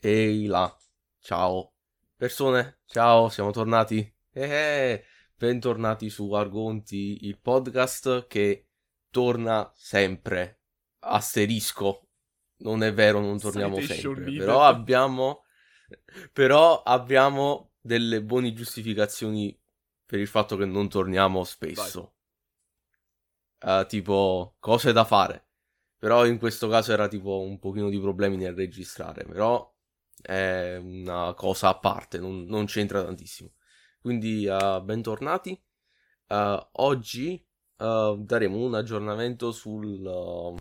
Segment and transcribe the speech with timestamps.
[0.00, 0.72] Ehi là,
[1.18, 1.72] ciao.
[2.14, 3.98] Persone, ciao, siamo tornati.
[4.30, 5.04] Eh, eh,
[5.34, 8.68] bentornati su Argonti, il podcast che
[9.10, 10.60] torna sempre.
[11.00, 12.06] Asterisco.
[12.58, 14.24] Non è vero, non torniamo Citation sempre.
[14.30, 14.46] needed.
[14.46, 15.42] Però abbiamo,
[16.32, 19.60] però abbiamo delle buone giustificazioni
[20.06, 22.14] per il fatto che non torniamo spesso.
[23.58, 25.48] Eh, tipo, cose da fare.
[25.98, 29.24] Però in questo caso era tipo un pochino di problemi nel registrare.
[29.24, 29.74] Però
[30.22, 33.52] è una cosa a parte, non, non c'entra tantissimo.
[34.00, 35.60] Quindi eh, bentornati.
[36.26, 37.44] Eh, oggi
[37.76, 40.56] eh, daremo un aggiornamento sul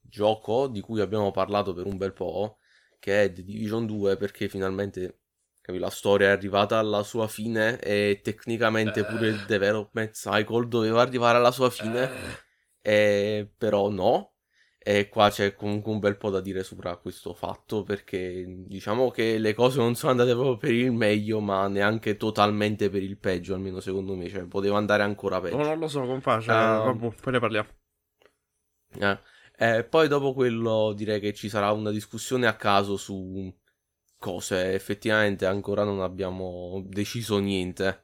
[0.00, 2.58] gioco di cui abbiamo parlato per un bel po',
[2.98, 5.20] che è The Division 2, perché finalmente
[5.64, 11.38] la storia è arrivata alla sua fine e tecnicamente pure il development cycle doveva arrivare
[11.38, 12.10] alla sua fine,
[12.80, 14.31] e però no.
[14.84, 19.38] E qua c'è comunque un bel po' da dire sopra questo fatto perché diciamo che
[19.38, 23.54] le cose non sono andate proprio per il meglio, ma neanche totalmente per il peggio,
[23.54, 25.56] almeno secondo me, cioè poteva andare ancora peggio.
[25.56, 26.78] No, non lo so, compà, cioè, Ah.
[26.78, 27.68] vabbè, poi ne parliamo.
[28.98, 29.18] Eh,
[29.56, 33.54] eh, poi dopo quello direi che ci sarà una discussione a caso su
[34.18, 38.01] cose, effettivamente ancora non abbiamo deciso niente.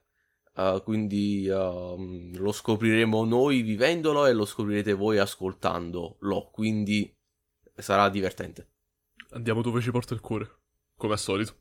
[0.59, 7.15] Eh, quindi ehm, lo scopriremo noi vivendolo e lo scoprirete voi ascoltandolo, quindi
[7.77, 8.71] sarà divertente.
[9.31, 10.51] Andiamo dove ci porta il cuore,
[10.97, 11.55] come al solito.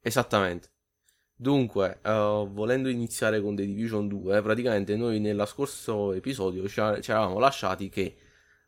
[0.00, 0.68] Esattamente.
[1.34, 7.10] Dunque, eh, volendo iniziare con The Division 2, praticamente noi nello scorso episodio ci, ci
[7.10, 8.16] eravamo lasciati che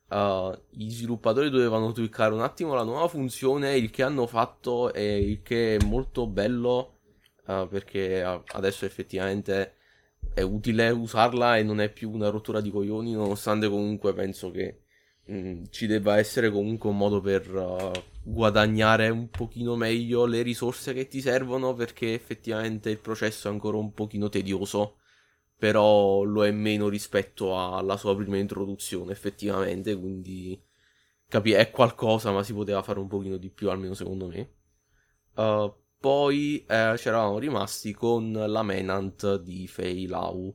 [0.08, 5.18] eh, gli sviluppatori dovevano tweakare un attimo la nuova funzione, il che hanno fatto e
[5.18, 6.97] il che è molto bello
[7.48, 9.74] eh, perché eh, adesso effettivamente
[10.34, 14.82] è utile usarla e non è più una rottura di coglioni, nonostante comunque penso che
[15.30, 17.90] mm, ci debba essere comunque un modo per uh,
[18.22, 23.78] guadagnare un pochino meglio le risorse che ti servono perché effettivamente il processo è ancora
[23.78, 24.98] un pochino tedioso
[25.56, 30.60] però lo è meno rispetto alla sua prima introduzione effettivamente quindi
[31.28, 34.52] capi è qualcosa ma si poteva fare un pochino di più almeno secondo me.
[35.34, 40.54] Uh, poi eh, c'eravamo rimasti con la Menant di Fei Lau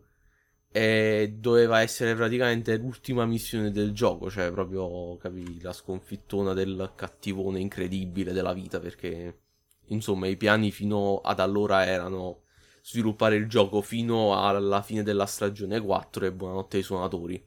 [0.72, 7.60] e doveva essere praticamente l'ultima missione del gioco, cioè proprio, capi, la sconfittona del cattivone
[7.60, 9.42] incredibile della vita, perché
[9.88, 12.44] insomma i piani fino ad allora erano
[12.82, 17.46] sviluppare il gioco fino alla fine della stagione 4 e buonanotte ai suonatori.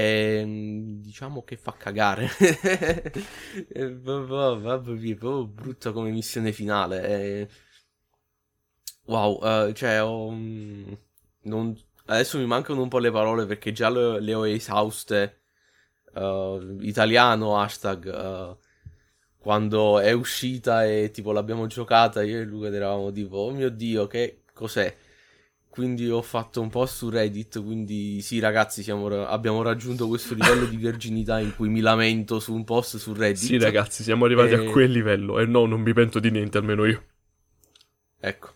[0.00, 2.28] E mm, diciamo che fa cagare.
[4.02, 7.02] Proprio- è brutta come missione finale.
[7.02, 7.48] è-
[9.06, 10.92] Wow, eh, cioè, ho, mm,
[11.42, 11.76] non-
[12.06, 15.36] adesso mi mancano un po' le parole perché già le, le ho esauste.
[16.14, 18.06] eh, italiano, hashtag.
[18.14, 18.56] eh,
[19.38, 24.06] quando è uscita e tipo l'abbiamo giocata, io e Luca eravamo tipo, oh mio dio,
[24.06, 24.94] che cos'è?
[25.78, 30.34] Quindi ho fatto un post su Reddit, quindi sì ragazzi siamo ra- abbiamo raggiunto questo
[30.34, 33.44] livello di verginità in cui mi lamento su un post su Reddit.
[33.44, 35.38] Sì, ragazzi, siamo arrivati E- a quel livello.
[35.38, 37.04] E no, non mi pento di niente, almeno io.
[38.18, 38.54] Ecco.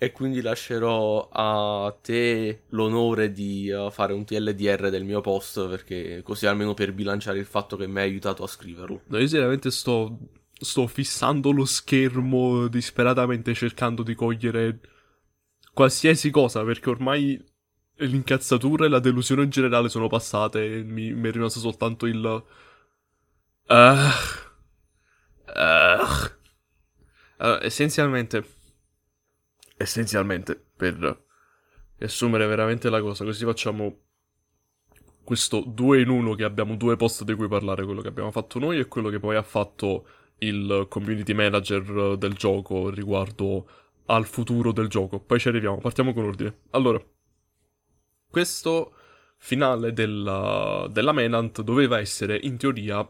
[0.00, 6.22] E quindi lascerò a te l'onore di uh, fare un TLDR del mio post, perché
[6.24, 9.02] così almeno per bilanciare il fatto che mi hai aiutato a scriverlo.
[9.06, 10.18] No, io seriamente sto,
[10.60, 14.80] sto fissando lo schermo disperatamente cercando di cogliere
[15.78, 17.40] qualsiasi cosa, perché ormai
[17.98, 22.44] l'incazzatura e la delusione in generale sono passate e mi, mi è rimasto soltanto il...
[23.66, 24.12] Ah.
[25.44, 26.32] Ah.
[27.36, 28.44] Allora, essenzialmente...
[29.76, 31.26] Essenzialmente, per
[31.96, 34.00] riassumere veramente la cosa, così facciamo
[35.22, 38.58] questo due in uno che abbiamo due post di cui parlare, quello che abbiamo fatto
[38.58, 40.08] noi e quello che poi ha fatto
[40.38, 43.68] il community manager del gioco riguardo
[44.08, 45.20] al futuro del gioco.
[45.20, 46.60] Poi ci arriviamo, partiamo con ordine.
[46.70, 47.02] Allora,
[48.28, 48.92] questo
[49.38, 53.08] finale della, della Menant doveva essere in teoria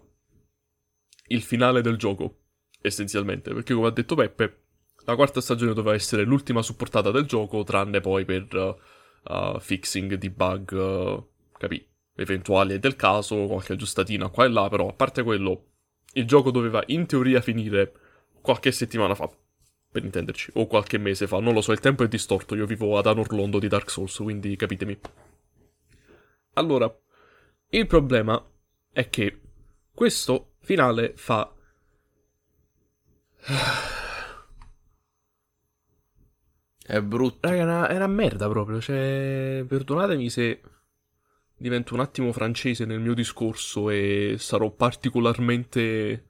[1.28, 2.38] il finale del gioco,
[2.81, 4.62] essenzialmente, perché come ha detto Peppe,
[5.05, 8.76] la quarta stagione doveva essere l'ultima supportata del gioco, tranne poi per
[9.25, 11.87] uh, fixing di bug, uh, capì?
[12.19, 15.67] eventuali del caso, qualche aggiustatina qua e là, però a parte quello,
[16.14, 17.93] il gioco doveva in teoria finire
[18.40, 19.31] qualche settimana fa,
[19.90, 22.99] per intenderci, o qualche mese fa, non lo so, il tempo è distorto, io vivo
[22.99, 24.99] ad Anorlondo di Dark Souls, quindi capitemi.
[26.55, 26.94] Allora,
[27.70, 28.44] il problema
[28.90, 29.40] è che
[29.93, 31.52] questo finale fa...
[36.88, 37.46] È brutto.
[37.46, 39.64] Raga, era, era merda proprio, cioè...
[39.69, 40.61] Perdonatemi se
[41.56, 46.29] divento un attimo francese nel mio discorso e sarò particolarmente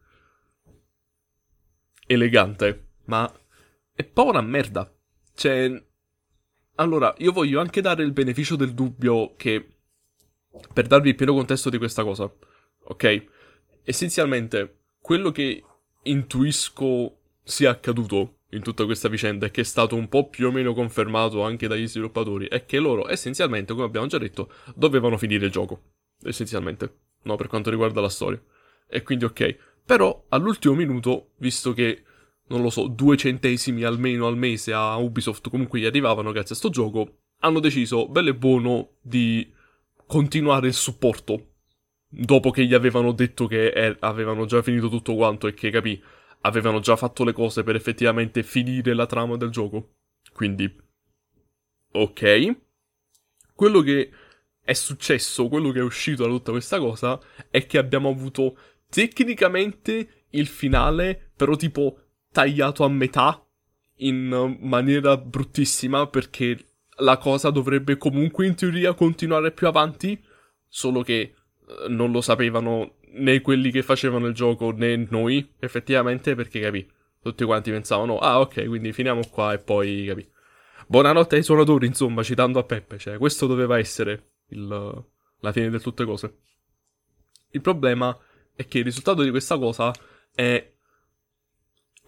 [2.06, 3.30] elegante, ma
[3.98, 4.88] è una merda.
[5.34, 5.84] Cioè,
[6.76, 9.78] allora, io voglio anche dare il beneficio del dubbio che,
[10.72, 12.32] per darvi il pieno contesto di questa cosa,
[12.84, 13.24] ok?
[13.82, 15.64] Essenzialmente, quello che
[16.02, 20.52] intuisco sia accaduto in tutta questa vicenda e che è stato un po' più o
[20.52, 25.46] meno confermato anche dagli sviluppatori è che loro essenzialmente, come abbiamo già detto, dovevano finire
[25.46, 25.94] il gioco.
[26.22, 28.40] Essenzialmente, no, per quanto riguarda la storia.
[28.88, 29.56] E quindi ok.
[29.84, 32.04] Però all'ultimo minuto, visto che
[32.48, 36.58] non lo so, due centesimi almeno al mese a Ubisoft comunque gli arrivavano grazie a
[36.58, 39.50] sto gioco, hanno deciso, bello e buono, di
[40.06, 41.52] continuare il supporto.
[42.08, 46.02] Dopo che gli avevano detto che è, avevano già finito tutto quanto e che, capì,
[46.40, 49.96] avevano già fatto le cose per effettivamente finire la trama del gioco.
[50.32, 50.74] Quindi,
[51.92, 52.56] ok.
[53.54, 54.10] Quello che
[54.62, 58.56] è successo, quello che è uscito da tutta questa cosa, è che abbiamo avuto
[58.88, 63.42] tecnicamente il finale, però tipo tagliato a metà
[64.00, 66.58] in maniera bruttissima perché
[66.98, 70.20] la cosa dovrebbe comunque in teoria continuare più avanti,
[70.66, 76.34] solo che eh, non lo sapevano né quelli che facevano il gioco né noi, effettivamente,
[76.34, 76.88] perché capì,
[77.22, 80.28] tutti quanti pensavano, ah ok, quindi finiamo qua e poi capì.
[80.86, 84.66] Buonanotte ai suonatori, insomma, citando a Peppe, cioè questo doveva essere il,
[85.40, 86.38] la fine di tutte cose.
[87.50, 88.16] Il problema
[88.54, 89.92] è che il risultato di questa cosa
[90.34, 90.72] è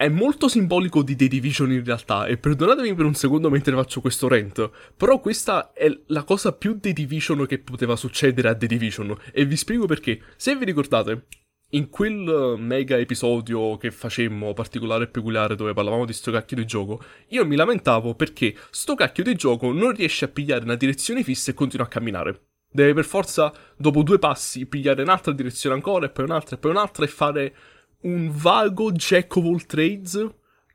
[0.01, 4.01] è molto simbolico di The Division in realtà, e perdonatemi per un secondo mentre faccio
[4.01, 8.67] questo rant, però questa è la cosa più The Division che poteva succedere a The
[8.67, 10.23] Division, e vi spiego perché.
[10.37, 11.27] Se vi ricordate,
[11.73, 16.65] in quel mega episodio che facemmo, particolare e peculiare, dove parlavamo di sto cacchio di
[16.65, 21.23] gioco, io mi lamentavo perché sto cacchio di gioco non riesce a pigliare una direzione
[21.23, 22.47] fissa e continua a camminare.
[22.73, 26.71] Deve per forza, dopo due passi, pigliare un'altra direzione ancora, e poi un'altra, e poi
[26.71, 27.55] un'altra, e fare
[28.03, 30.29] un vago jack of all trades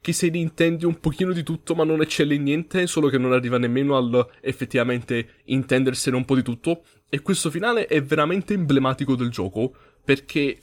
[0.05, 3.17] che se ne intende un pochino di tutto ma non eccelle in niente, solo che
[3.17, 6.83] non arriva nemmeno al effettivamente intendersene un po' di tutto.
[7.09, 9.73] E questo finale è veramente emblematico del gioco,
[10.03, 10.59] perché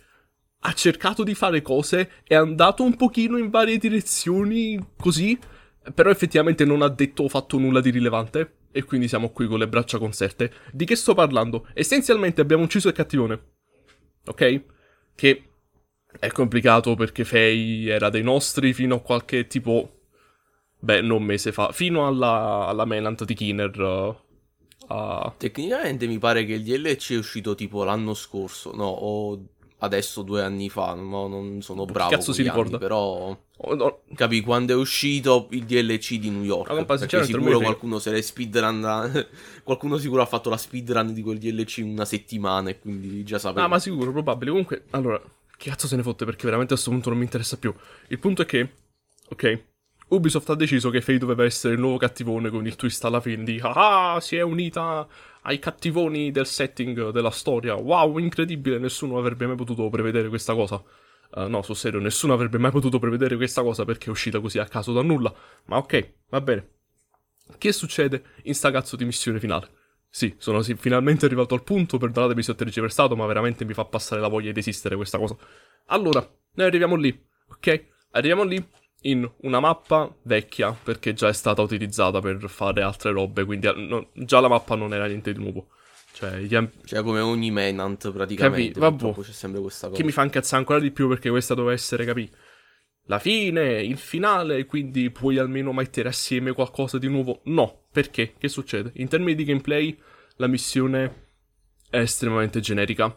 [0.60, 5.36] ha cercato di fare cose, è andato un pochino in varie direzioni così,
[5.92, 8.58] però effettivamente non ha detto o fatto nulla di rilevante.
[8.70, 10.52] E quindi siamo qui con le braccia conserte.
[10.70, 11.66] Di che sto parlando?
[11.74, 13.42] Essenzialmente abbiamo ucciso il cattivone.
[14.24, 14.64] Ok?
[15.16, 15.51] Che
[16.18, 20.00] è complicato perché Fei era dei nostri fino a qualche tipo.
[20.78, 23.78] Beh, non mese fa, fino alla, alla Menant di Kinner.
[23.78, 24.16] Uh,
[24.92, 25.32] uh...
[25.36, 29.40] Tecnicamente mi pare che il DLC è uscito tipo l'anno scorso, no, o
[29.78, 32.10] adesso due anni fa, no, non sono bravo.
[32.10, 32.70] Che cazzo si ricorda?
[32.70, 34.00] Anni, però oh, no.
[34.14, 36.68] capì quando è uscito il DLC di New York.
[36.68, 39.28] Compa, perché sicuro qualcuno se l'è speedrun.
[39.62, 43.38] qualcuno sicuro ha fatto la speedrun di quel DLC in una settimana e quindi già
[43.38, 43.64] sapeva.
[43.64, 44.50] Ah, ma sicuro, probabile.
[44.50, 45.20] Comunque, allora,
[45.62, 47.72] che cazzo se ne fotte perché veramente a questo punto non mi interessa più.
[48.08, 48.68] Il punto è che,
[49.28, 49.64] ok,
[50.08, 53.44] Ubisoft ha deciso che Faye doveva essere il nuovo cattivone con il twist alla fine
[53.44, 55.06] di ah, si è unita
[55.42, 57.74] ai cattivoni del setting della storia.
[57.76, 60.82] Wow, incredibile, nessuno avrebbe mai potuto prevedere questa cosa.
[61.34, 64.58] Uh, no, sul serio, nessuno avrebbe mai potuto prevedere questa cosa perché è uscita così
[64.58, 65.32] a caso da nulla.
[65.66, 66.70] Ma ok, va bene.
[67.56, 69.70] Che succede in sta cazzo di missione finale?
[70.14, 73.86] Sì, sono sì, finalmente arrivato al punto, perdonatemi se ho tergiversato, ma veramente mi fa
[73.86, 75.34] passare la voglia di esistere questa cosa.
[75.86, 76.20] Allora,
[76.52, 77.18] noi arriviamo lì,
[77.48, 77.84] ok?
[78.10, 78.62] Arriviamo lì
[79.04, 84.10] in una mappa vecchia, perché già è stata utilizzata per fare altre robe, quindi no,
[84.12, 85.68] già la mappa non era niente di nuovo.
[86.12, 88.78] Cioè, amp- cioè come ogni Menant praticamente?
[88.78, 89.14] Vabbè.
[89.14, 89.98] c'è sempre questa cosa.
[89.98, 92.30] Che mi fa incazzare ancora di più perché questa doveva essere, capì?
[93.06, 97.40] La fine, il finale, quindi puoi almeno mettere assieme qualcosa di nuovo?
[97.44, 98.34] No, perché?
[98.38, 98.90] Che succede?
[98.94, 99.96] In termini di gameplay,
[100.36, 101.28] la missione
[101.90, 103.14] è estremamente generica.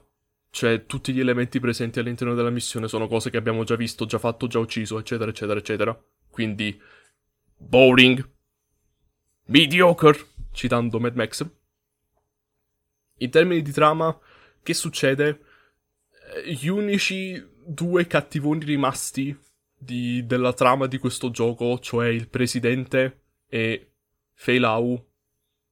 [0.50, 4.20] Cioè, tutti gli elementi presenti all'interno della missione sono cose che abbiamo già visto, già
[4.20, 6.06] fatto, già ucciso, eccetera, eccetera, eccetera.
[6.30, 6.78] Quindi,
[7.58, 8.30] boring.
[9.46, 10.20] Mediocre,
[10.52, 11.50] citando Mad Max.
[13.20, 14.18] In termini di trama,
[14.62, 15.40] che succede?
[16.36, 19.38] Eh, gli unici due cattivoni rimasti
[19.78, 23.95] di, della trama di questo gioco, cioè il presidente e
[24.36, 25.04] Fei Lau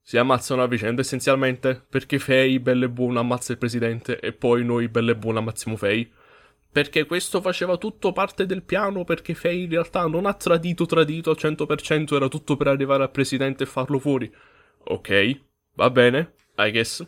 [0.06, 4.66] si ammazzano a vicenda essenzialmente perché Fei, bello e buono, ammazza il presidente e poi
[4.66, 6.12] noi, bello e buono, ammazziamo Fei.
[6.70, 11.30] Perché questo faceva tutto parte del piano perché Fei in realtà non ha tradito tradito
[11.30, 14.34] al 100%, era tutto per arrivare al presidente e farlo fuori.
[14.86, 15.40] Ok,
[15.76, 17.08] va bene, I guess.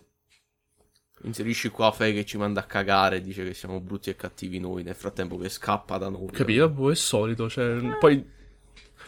[1.23, 4.83] Inserisci qua Fei che ci manda a cagare, dice che siamo brutti e cattivi noi,
[4.83, 6.27] nel frattempo che scappa da noi.
[6.27, 6.69] Capito?
[6.69, 8.23] Boh, è solito, cioè, poi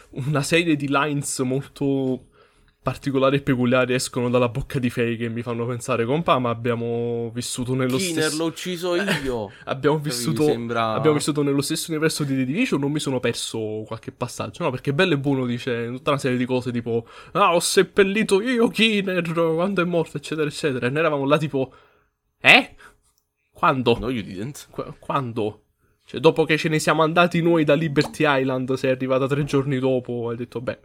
[0.10, 2.36] una serie di lines molto
[2.88, 7.30] particolari e peculiari escono dalla bocca di Faye che mi fanno pensare, compa, ma abbiamo
[7.34, 8.38] vissuto nello Kiner stesso...
[8.38, 9.52] l'ho ucciso io.
[9.66, 10.46] abbiamo, vissuto...
[10.46, 14.64] Sembra- abbiamo vissuto nello stesso universo di The Division, non mi sono perso qualche passaggio,
[14.64, 18.42] no, perché bello e buono dice tutta una serie di cose tipo, ah, ho seppellito
[18.42, 21.74] io Kiner quando è morto, eccetera, eccetera, e noi eravamo là tipo,
[22.40, 22.74] eh?
[23.52, 23.98] Quando?
[24.00, 24.70] No, you didn't.
[24.72, 25.64] Qu- quando?
[26.06, 29.78] Cioè, dopo che ce ne siamo andati noi da Liberty Island, sei arrivata tre giorni
[29.78, 30.80] dopo, hai detto, beh,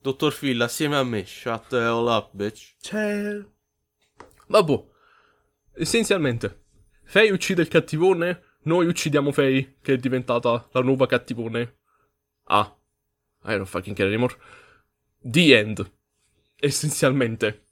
[0.00, 1.24] Dottor Phil, assieme a me.
[1.24, 2.76] Shut the hell up, bitch.
[2.80, 3.44] C'è.
[4.46, 4.84] Vabbè.
[5.74, 6.64] Essenzialmente,
[7.04, 11.78] Faye uccide il cattivone, noi uccidiamo Faye, che è diventata la nuova cattivone.
[12.44, 12.74] Ah.
[13.44, 14.36] I don't fucking care anymore.
[15.20, 15.90] The end.
[16.58, 17.64] Essenzialmente.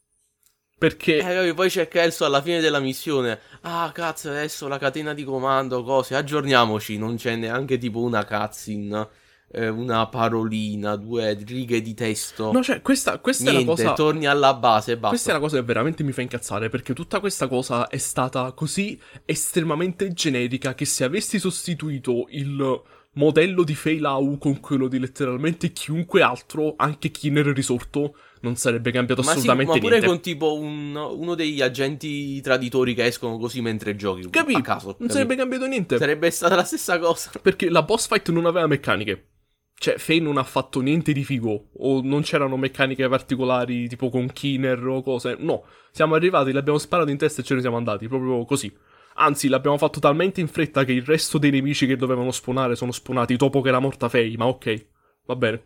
[0.78, 1.48] Perché.
[1.48, 3.40] Eh, poi c'è Kelso alla fine della missione.
[3.62, 6.14] Ah, cazzo, adesso la catena di comando, cose.
[6.14, 6.98] Aggiorniamoci.
[6.98, 9.08] Non c'è neanche tipo una cutscene,
[9.52, 12.52] eh, una parolina, due righe di testo.
[12.52, 13.92] No, cioè, questa, questa è Niente, la cosa.
[13.94, 15.08] torni alla base e basta.
[15.10, 18.52] Questa è la cosa che veramente mi fa incazzare perché tutta questa cosa è stata
[18.52, 24.98] così estremamente generica che se avessi sostituito il modello di Fei Lau con quello di
[24.98, 29.78] letteralmente chiunque altro, anche chi ne era risorto, non sarebbe cambiato ma sì, assolutamente ma
[29.78, 30.06] pure niente.
[30.06, 34.28] con tipo un- uno degli agenti traditori che escono così mentre giochi.
[34.28, 34.54] Capì?
[34.54, 34.88] A caso.
[34.88, 35.12] non capì?
[35.12, 35.96] sarebbe cambiato niente.
[35.96, 37.30] Sarebbe stata la stessa cosa.
[37.40, 39.28] Perché la boss fight non aveva meccaniche.
[39.78, 41.68] Cioè, Faye non ha fatto niente di figo.
[41.78, 45.36] O non c'erano meccaniche particolari, tipo con Kiner o cose.
[45.38, 45.64] No.
[45.90, 48.08] Siamo arrivati, l'abbiamo sparato in testa e ce ne siamo andati.
[48.08, 48.74] Proprio così.
[49.18, 52.92] Anzi, l'abbiamo fatto talmente in fretta che il resto dei nemici che dovevano spawnare sono
[52.92, 54.36] spawnati dopo che era morta Faye.
[54.36, 54.86] Ma ok.
[55.26, 55.64] Va bene.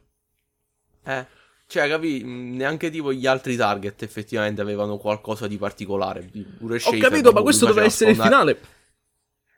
[1.05, 1.27] Eh.
[1.67, 2.23] Cioè, capì?
[2.25, 6.29] mh, Neanche tipo gli altri target effettivamente avevano qualcosa di particolare.
[6.59, 8.79] Pure Ho capito, ma questo doveva essere il spawnare- finale.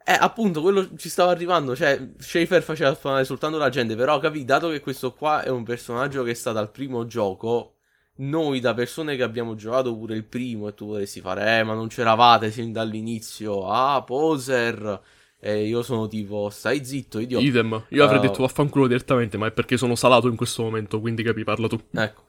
[0.04, 1.76] Eh, appunto, quello ci stava arrivando.
[1.76, 3.94] Cioè, Schaefer faceva spawnare soltanto la gente.
[3.96, 7.76] Però, capì, dato che questo qua è un personaggio che sta dal primo gioco,
[8.16, 11.74] noi da persone che abbiamo giocato pure il primo e tu vorresti fare, eh, ma
[11.74, 13.68] non c'eravate sin dall'inizio.
[13.68, 15.00] Ah, poser.
[15.44, 17.44] E io sono tipo, stai zitto, idiota.
[17.44, 17.84] Idem.
[17.88, 21.24] Io avrei Uh, detto vaffanculo direttamente, ma è perché sono salato in questo momento, quindi
[21.24, 21.80] capi, parla tu.
[21.90, 22.22] Ecco.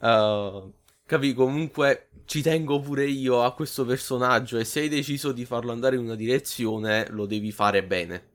[0.00, 0.72] Uh,
[1.10, 5.72] capì, comunque ci tengo pure io a questo personaggio e se hai deciso di farlo
[5.72, 8.28] andare in una direzione, lo devi fare bene.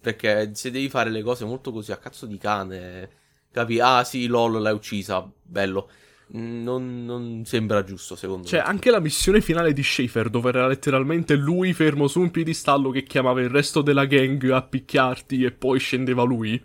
[0.00, 3.10] Perché se devi fare le cose molto così a cazzo di cane,
[3.50, 3.80] capi?
[3.80, 5.90] Ah sì, lol, l'hai uccisa, bello.
[6.32, 8.62] Non, non sembra giusto, secondo Cioè, me.
[8.62, 13.02] anche la missione finale di Schaefer, dove era letteralmente lui fermo su un piedistallo che
[13.02, 16.62] chiamava il resto della gang a picchiarti e poi scendeva lui,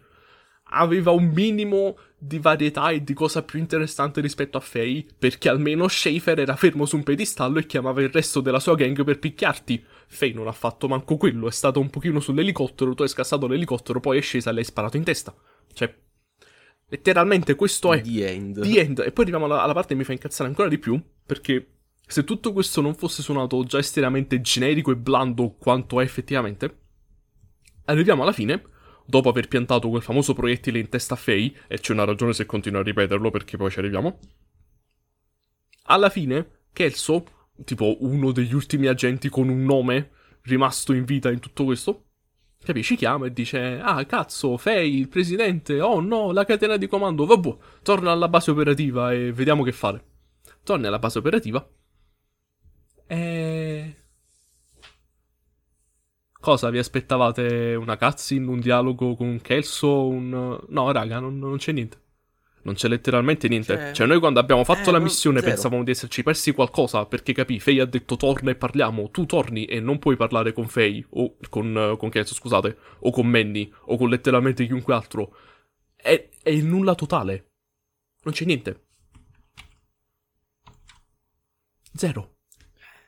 [0.70, 5.88] aveva un minimo di varietà e di cosa più interessante rispetto a Faye, perché almeno
[5.88, 9.84] Schaefer era fermo su un piedistallo e chiamava il resto della sua gang per picchiarti.
[10.08, 14.00] Faye non ha fatto manco quello, è stato un pochino sull'elicottero, tu hai scassato l'elicottero,
[14.00, 15.36] poi è scesa e l'hai sparato in testa.
[15.72, 15.94] Cioè,
[16.88, 18.02] letteralmente questo è...
[18.02, 18.62] The end.
[18.62, 19.00] The End.
[19.00, 21.00] E poi arriviamo alla, alla parte che mi fa incazzare ancora di più.
[21.26, 21.70] Perché
[22.08, 26.80] se tutto questo non fosse suonato già estremamente generico e blando quanto è effettivamente,
[27.86, 28.62] arriviamo alla fine,
[29.06, 32.46] dopo aver piantato quel famoso proiettile in testa a Faye, e c'è una ragione se
[32.46, 34.20] continuo a ripeterlo perché poi ci arriviamo.
[35.88, 37.26] Alla fine, Kelso,
[37.64, 42.06] tipo uno degli ultimi agenti con un nome rimasto in vita in tutto questo,
[42.66, 42.96] Capisci?
[42.96, 45.80] Chiama e dice: Ah, cazzo, Fei, il presidente.
[45.82, 47.26] Oh no, la catena di comando.
[47.26, 50.04] Vabbè, torna alla base operativa e vediamo che fare.
[50.64, 51.66] Torna alla base operativa.
[53.06, 54.05] E.
[56.46, 57.74] Cosa vi aspettavate?
[57.74, 60.06] Una cutscene, un dialogo con Kelso?
[60.06, 60.60] Un.
[60.68, 61.98] No, raga, non, non c'è niente.
[62.62, 63.74] Non c'è letteralmente niente.
[63.76, 65.52] Cioè- Cioè, noi quando abbiamo fatto Eh, la missione zero.
[65.54, 67.08] pensavamo di esserci persi qualcosa.
[67.08, 69.10] Perché capì, Fei ha detto torna e parliamo.
[69.10, 71.04] Tu torni e non puoi parlare con Fei.
[71.14, 72.78] O con, con Kelso, scusate.
[73.00, 73.72] O con Manny.
[73.86, 75.36] O con letteralmente chiunque altro.
[75.96, 77.54] È, è il nulla totale.
[78.22, 78.84] Non c'è niente.
[81.94, 82.36] Zero.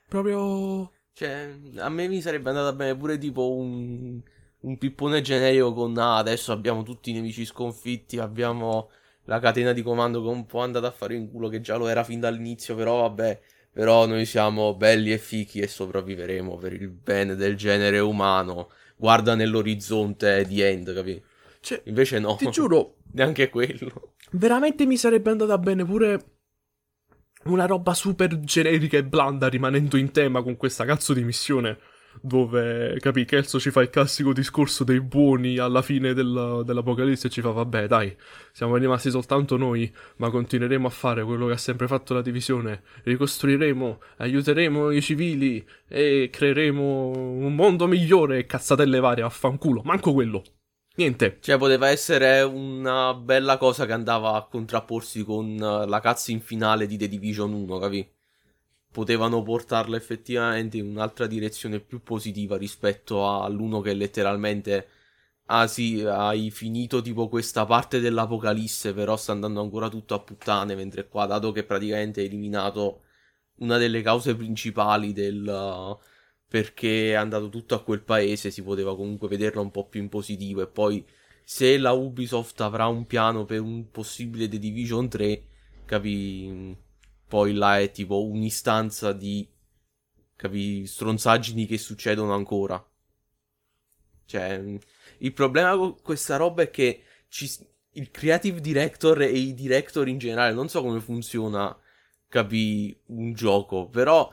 [0.08, 0.91] Proprio.
[1.17, 4.21] Cioè, a me mi sarebbe andata bene pure tipo un,
[4.59, 8.91] un pippone generico con ah, adesso abbiamo tutti i nemici sconfitti, abbiamo
[9.24, 11.75] la catena di comando che è un po' andata a fare in culo, che già
[11.75, 13.39] lo era fin dall'inizio, però vabbè,
[13.71, 18.69] però noi siamo belli e fichi e sopravviveremo per il bene del genere umano.
[18.95, 21.19] Guarda nell'orizzonte di End, capi?
[21.62, 24.13] Cioè, Invece no, ti giuro, neanche quello.
[24.33, 26.37] veramente mi sarebbe andata bene pure
[27.49, 31.77] una roba super generica e blanda rimanendo in tema con questa cazzo di missione
[32.21, 37.29] dove, capi, Kelso ci fa il classico discorso dei buoni alla fine del- dell'apocalisse e
[37.29, 38.15] ci fa vabbè dai,
[38.51, 42.81] siamo rimasti soltanto noi, ma continueremo a fare quello che ha sempre fatto la divisione,
[43.03, 50.43] ricostruiremo, aiuteremo i civili e creeremo un mondo migliore cazzatelle varie, affanculo, manco quello.
[50.97, 51.37] Niente.
[51.41, 56.97] Cioè, poteva essere una bella cosa che andava a contrapporsi con la cutscene finale di
[56.97, 58.11] The Division 1, capi?
[58.91, 64.87] Potevano portarla effettivamente in un'altra direzione più positiva rispetto all'uno che letteralmente
[65.49, 70.73] ah sì, hai finito tipo questa parte dell'Apocalisse, però sta andando ancora tutto a puttane,
[70.75, 73.03] mentre qua, dato che praticamente hai eliminato
[73.59, 75.45] una delle cause principali del
[76.47, 80.09] perché è andato tutto a quel paese, si poteva comunque vederla un po' più in
[80.09, 81.05] positivo e poi
[81.43, 85.43] se la Ubisoft avrà un piano per un possibile The Division 3,
[85.85, 86.75] capi
[87.27, 89.47] poi là è tipo un'istanza di
[90.35, 92.83] capi stronzaggini che succedono ancora.
[94.25, 94.77] Cioè,
[95.19, 97.49] il problema con questa roba è che ci,
[97.91, 101.77] il creative director e i director in generale, non so come funziona,
[102.27, 104.31] capì, un gioco, però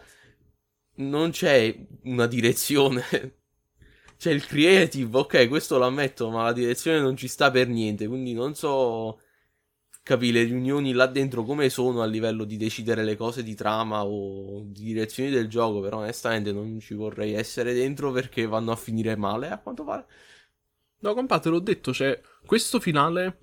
[0.96, 1.74] non c'è
[2.04, 3.02] una direzione.
[4.16, 8.06] c'è il creative, ok, questo lo ammetto, ma la direzione non ci sta per niente,
[8.06, 9.20] quindi non so
[10.02, 14.04] capì le riunioni là dentro come sono a livello di decidere le cose di trama
[14.04, 18.76] o di direzioni del gioco, però onestamente non ci vorrei essere dentro perché vanno a
[18.76, 20.06] finire male a quanto pare.
[21.00, 23.38] No, compa, te l'ho detto, c'è questo finale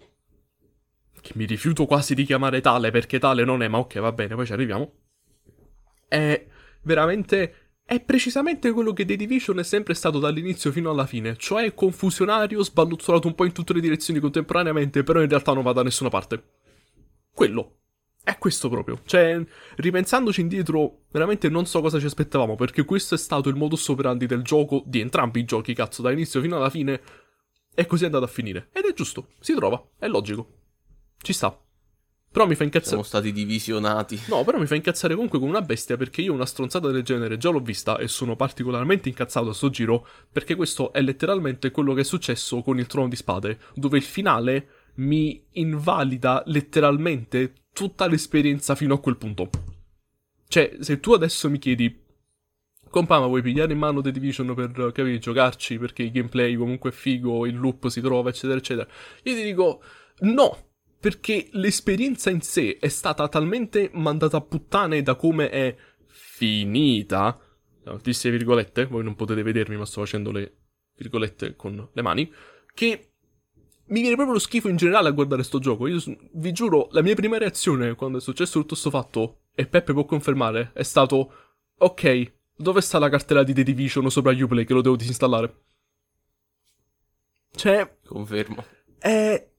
[1.20, 4.36] che mi rifiuto quasi di chiamare tale perché tale non è, ma ok, va bene,
[4.36, 4.94] poi ci arriviamo.
[6.08, 6.46] È
[6.84, 11.74] veramente è precisamente quello che The Division è sempre stato dall'inizio fino alla fine, cioè
[11.74, 15.84] confusionario, sballuzzolato un po' in tutte le direzioni contemporaneamente, però in realtà non va da
[15.84, 16.42] nessuna parte.
[17.34, 17.80] Quello.
[18.24, 19.02] È questo proprio.
[19.04, 19.44] Cioè,
[19.78, 24.26] ripensandoci indietro, veramente non so cosa ci aspettavamo, perché questo è stato il modus operandi
[24.28, 27.02] del gioco, di entrambi i giochi, cazzo, dall'inizio fino alla fine,
[27.74, 28.70] e così è andato a finire.
[28.72, 30.60] Ed è giusto, si trova, è logico.
[31.18, 31.60] Ci sta.
[32.32, 32.88] Però mi fa incazzare.
[32.88, 34.20] Siamo stati divisionati.
[34.28, 37.38] No, però mi fa incazzare comunque come una bestia perché io una stronzata del genere
[37.38, 41.94] già l'ho vista e sono particolarmente incazzato a sto giro perché questo è letteralmente quello
[41.94, 48.08] che è successo con il trono di spade, dove il finale mi invalida letteralmente tutta
[48.08, 49.50] l'esperienza fino a quel punto.
[50.48, 52.00] Cioè, se tu adesso mi chiedi
[52.92, 56.90] Compa, ma vuoi pigliare in mano The Division per, capire, giocarci perché il gameplay comunque
[56.90, 58.86] è figo, il loop si trova, eccetera, eccetera.
[59.24, 59.82] Io ti dico
[60.20, 60.71] no,
[61.02, 67.40] perché l'esperienza in sé è stata talmente mandata a puttane da come è finita,
[67.86, 70.58] altissime virgolette, voi non potete vedermi ma sto facendo le
[70.96, 72.32] virgolette con le mani,
[72.76, 73.14] che
[73.86, 75.88] mi viene proprio lo schifo in generale a guardare sto gioco.
[75.88, 76.00] Io
[76.34, 80.06] vi giuro, la mia prima reazione quando è successo tutto questo fatto, e Peppe può
[80.06, 81.34] confermare, è stato
[81.80, 85.64] ok, dove sta la cartella di The Division sopra Uplay che lo devo disinstallare?
[87.54, 87.98] Cioè...
[88.06, 88.64] Confermo.
[89.00, 89.51] È...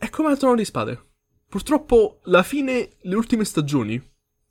[0.00, 1.06] È come al trono di spade.
[1.48, 4.00] Purtroppo la fine, le ultime stagioni,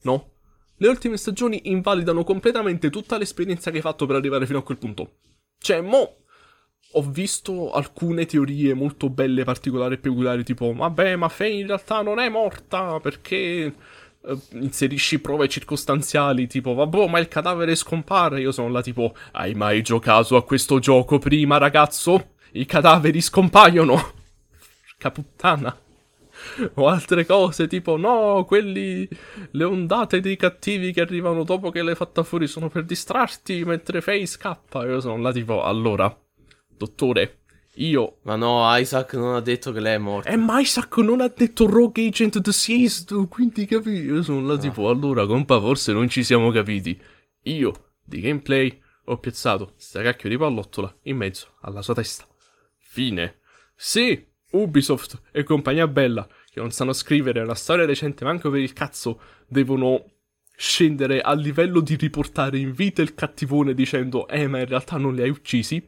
[0.02, 0.32] no?
[0.76, 4.78] Le ultime stagioni invalidano completamente tutta l'esperienza che hai fatto per arrivare fino a quel
[4.78, 5.20] punto.
[5.58, 6.18] Cioè, mo
[6.92, 12.02] ho visto alcune teorie molto belle, particolari e peculiari, tipo, vabbè, ma Faye in realtà
[12.02, 13.74] non è morta perché
[14.20, 18.42] uh, inserisci prove circostanziali, tipo, vabbè, ma il cadavere scompare.
[18.42, 22.34] Io sono là, tipo, hai mai giocato a questo gioco prima, ragazzo?
[22.52, 24.17] I cadaveri scompaiono.
[25.08, 25.78] Porca puttana.
[26.76, 29.08] O altre cose, tipo, no, quelli.
[29.52, 34.02] Le ondate dei cattivi che arrivano dopo che l'hai fatta fuori sono per distrarti mentre
[34.02, 34.86] Faye scappa.
[34.86, 36.16] Io sono là, tipo, allora,
[36.78, 37.40] dottore,
[37.76, 38.18] io.
[38.24, 40.30] Ma no, Isaac non ha detto che lei è morta.
[40.30, 43.90] E eh, ma Isaac non ha detto Rogue Agent Deceased, quindi capi?
[43.90, 44.60] Io sono là no.
[44.60, 47.00] tipo, allora, compa, forse non ci siamo capiti.
[47.44, 52.28] Io, di gameplay, ho piazzato sta cacchio di pallottola in mezzo alla sua testa.
[52.78, 53.40] Fine.
[53.76, 58.74] Sì, Ubisoft e compagnia bella, che non sanno scrivere una storia recente manco per il
[58.74, 60.06] cazzo, devono
[60.56, 65.14] scendere a livello di riportare in vita il cattivone dicendo eh ma in realtà non
[65.14, 65.88] li hai uccisi,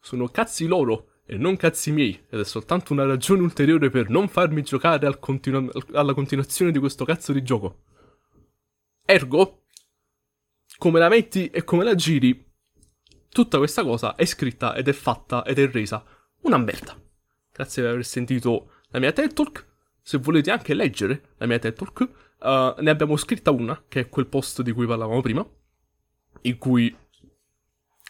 [0.00, 4.28] sono cazzi loro e non cazzi miei, ed è soltanto una ragione ulteriore per non
[4.28, 7.84] farmi giocare al continu- alla continuazione di questo cazzo di gioco.
[9.04, 9.62] Ergo,
[10.78, 12.44] come la metti e come la giri,
[13.28, 16.04] tutta questa cosa è scritta ed è fatta ed è resa
[16.42, 17.01] una merda.
[17.52, 19.66] Grazie per aver sentito la mia TED Talk.
[20.00, 24.08] Se volete anche leggere la mia TED Talk, uh, ne abbiamo scritta una, che è
[24.08, 25.46] quel post di cui parlavamo prima,
[26.42, 26.96] in cui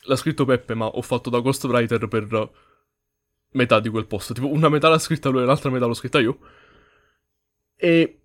[0.04, 2.50] l'ha scritto Peppe, ma ho fatto da ghostwriter per
[3.50, 4.32] metà di quel post.
[4.32, 6.38] Tipo, una metà l'ha scritta lui e l'altra metà l'ho scritta io.
[7.76, 8.22] E...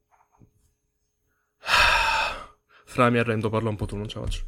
[2.85, 4.45] Fra mi arrendo, parla un po' tu, non ce la faccio.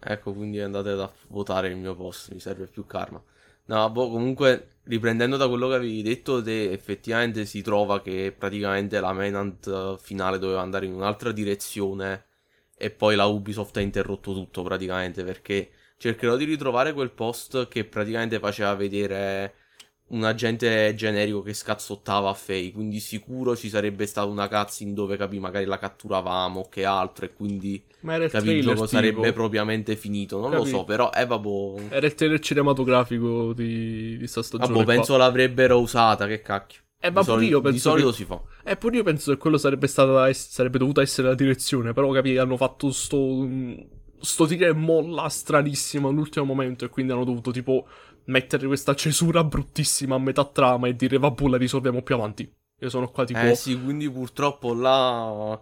[0.00, 3.22] Ecco, quindi andate a votare il mio post, mi serve più karma.
[3.68, 8.98] No, boh, comunque, riprendendo da quello che avevi detto, te, effettivamente si trova che praticamente
[9.00, 12.24] la Menant finale doveva andare in un'altra direzione
[12.76, 17.84] e poi la Ubisoft ha interrotto tutto praticamente perché cercherò di ritrovare quel post che
[17.84, 19.54] praticamente faceva vedere
[20.08, 25.16] un agente generico che scazzottava a Faye, quindi sicuro ci sarebbe stata una cutscene dove
[25.16, 28.86] capì magari la catturavamo o che altro e quindi Ma era il capì il gioco
[28.86, 28.86] tipo.
[28.86, 30.68] sarebbe propriamente finito, non lo Capì?
[30.68, 31.48] so, però è vabbè,
[31.88, 34.84] Era il trailer cinematografico di, di sta stagione.
[34.84, 35.04] vabbè qua.
[35.04, 36.82] penso l'avrebbero usata, che cacchio.
[37.00, 38.12] Eh, Di, ma soli- pure io di penso solito che...
[38.12, 38.42] si fa.
[38.64, 42.36] Eh, pure io penso che quello sarebbe stata sarebbe dovuta essere la direzione, però capì,
[42.36, 43.46] hanno fatto sto
[44.20, 47.86] sto tira e molla stranissimo all'ultimo momento e quindi hanno dovuto tipo
[48.28, 52.50] mettere questa cesura bruttissima a metà trama e dire vabbè la risolviamo più avanti.
[52.80, 55.60] Io sono qua tipo Eh sì, quindi purtroppo là...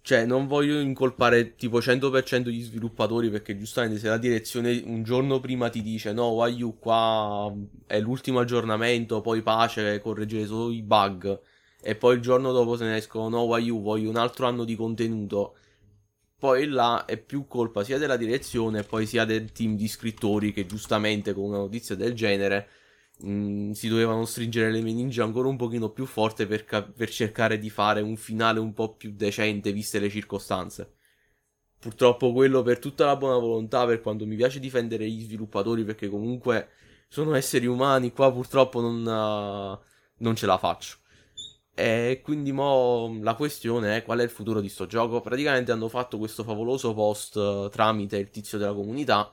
[0.00, 5.38] Cioè, non voglio incolpare tipo 100% gli sviluppatori perché giustamente se la direzione un giorno
[5.38, 7.52] prima ti dice no, Waiu, qua
[7.86, 11.38] è l'ultimo aggiornamento, poi pace, correggere solo i bug
[11.82, 14.76] e poi il giorno dopo se ne escono no, Waiu, voglio un altro anno di
[14.76, 15.56] contenuto.
[16.38, 20.66] Poi là è più colpa sia della direzione, poi sia del team di scrittori che
[20.66, 22.68] giustamente con una notizia del genere
[23.18, 27.58] mh, si dovevano stringere le meningi ancora un pochino più forte per, ca- per cercare
[27.58, 30.92] di fare un finale un po' più decente viste le circostanze.
[31.80, 36.08] Purtroppo quello per tutta la buona volontà, per quanto mi piace difendere gli sviluppatori perché
[36.08, 36.68] comunque
[37.08, 39.86] sono esseri umani, qua purtroppo non, eh,
[40.18, 40.98] non ce la faccio.
[41.78, 45.20] E quindi mo la questione è qual è il futuro di sto gioco.
[45.20, 49.30] Praticamente hanno fatto questo favoloso post eh, tramite il tizio della comunità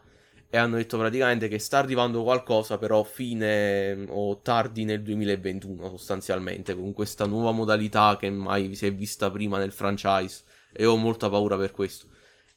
[0.48, 5.90] e hanno detto praticamente che sta arrivando qualcosa però fine mm, o tardi nel 2021
[5.90, 10.98] sostanzialmente con questa nuova modalità che mai si è vista prima nel franchise e ho
[10.98, 12.06] molta paura per questo.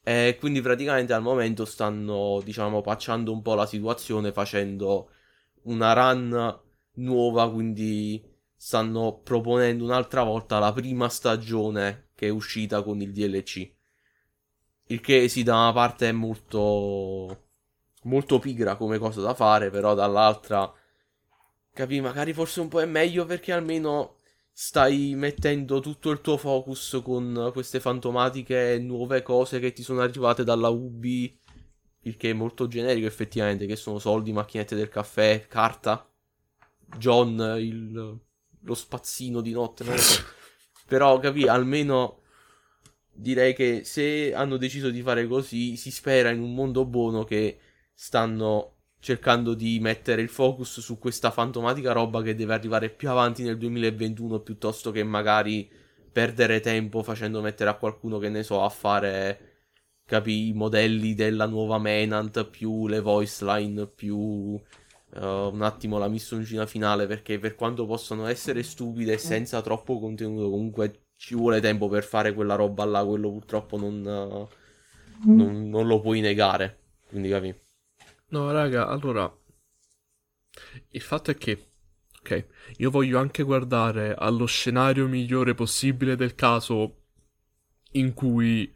[0.02, 5.10] E quindi praticamente al momento stanno diciamo patchando un po' la situazione facendo
[5.62, 6.60] una run
[6.96, 13.70] nuova quindi stanno proponendo un'altra volta la prima stagione che è uscita con il DLC.
[14.90, 17.44] Il che sì, da una parte è molto
[18.02, 20.72] molto pigra come cosa da fare, però dall'altra
[21.72, 24.16] capì, magari forse un po' è meglio perché almeno
[24.52, 30.42] stai mettendo tutto il tuo focus con queste fantomatiche nuove cose che ti sono arrivate
[30.42, 31.38] dalla Ubi,
[32.02, 36.04] il che è molto generico effettivamente, che sono soldi, macchinette del caffè, carta,
[36.96, 38.18] John, il,
[38.62, 40.22] lo spazzino di notte, non lo so.
[40.86, 42.22] Però capì, almeno
[43.12, 47.58] direi che se hanno deciso di fare così, si spera in un mondo buono che
[47.92, 53.42] stanno cercando di mettere il focus su questa fantomatica roba che deve arrivare più avanti
[53.42, 55.70] nel 2021 piuttosto che magari
[56.10, 59.48] perdere tempo facendo mettere a qualcuno che ne so a fare
[60.04, 64.60] capi i modelli della nuova Menant più le voice line più
[65.14, 69.98] eh, un attimo la missioncina finale perché per quanto possono essere stupide e senza troppo
[69.98, 74.48] contenuto comunque ci vuole tempo per fare quella roba là quello purtroppo non, eh,
[75.32, 77.54] non, non lo puoi negare quindi capi
[78.30, 79.30] No, raga, allora.
[80.90, 81.72] Il fatto è che.
[82.20, 82.46] Ok,
[82.78, 87.04] io voglio anche guardare allo scenario migliore possibile del caso
[87.92, 88.72] in cui.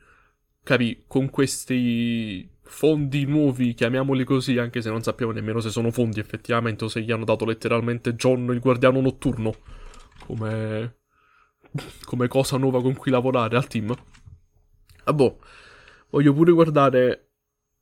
[0.63, 6.21] Capi, con questi fondi nuovi, chiamiamoli così, anche se non sappiamo nemmeno se sono fondi
[6.21, 9.55] effettivamente o se gli hanno dato letteralmente John il guardiano notturno
[10.27, 10.97] come.
[12.05, 13.95] come cosa nuova con cui lavorare al team.
[15.05, 15.39] Ah, boh,
[16.11, 17.31] voglio pure guardare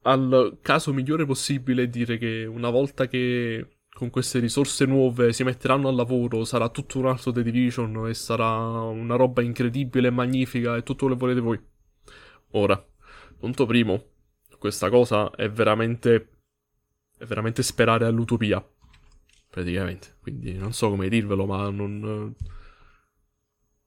[0.03, 5.44] al caso migliore possibile e dire che una volta che con queste risorse nuove si
[5.44, 8.48] metteranno al lavoro sarà tutto un altro The Division e sarà
[8.83, 11.61] una roba incredibile e magnifica e tutto quello che volete voi.
[12.53, 12.83] Ora,
[13.38, 14.10] punto primo,
[14.61, 16.29] questa cosa è veramente
[17.18, 18.64] è veramente sperare all'utopia
[19.51, 22.35] praticamente, quindi non so come dirvelo, ma non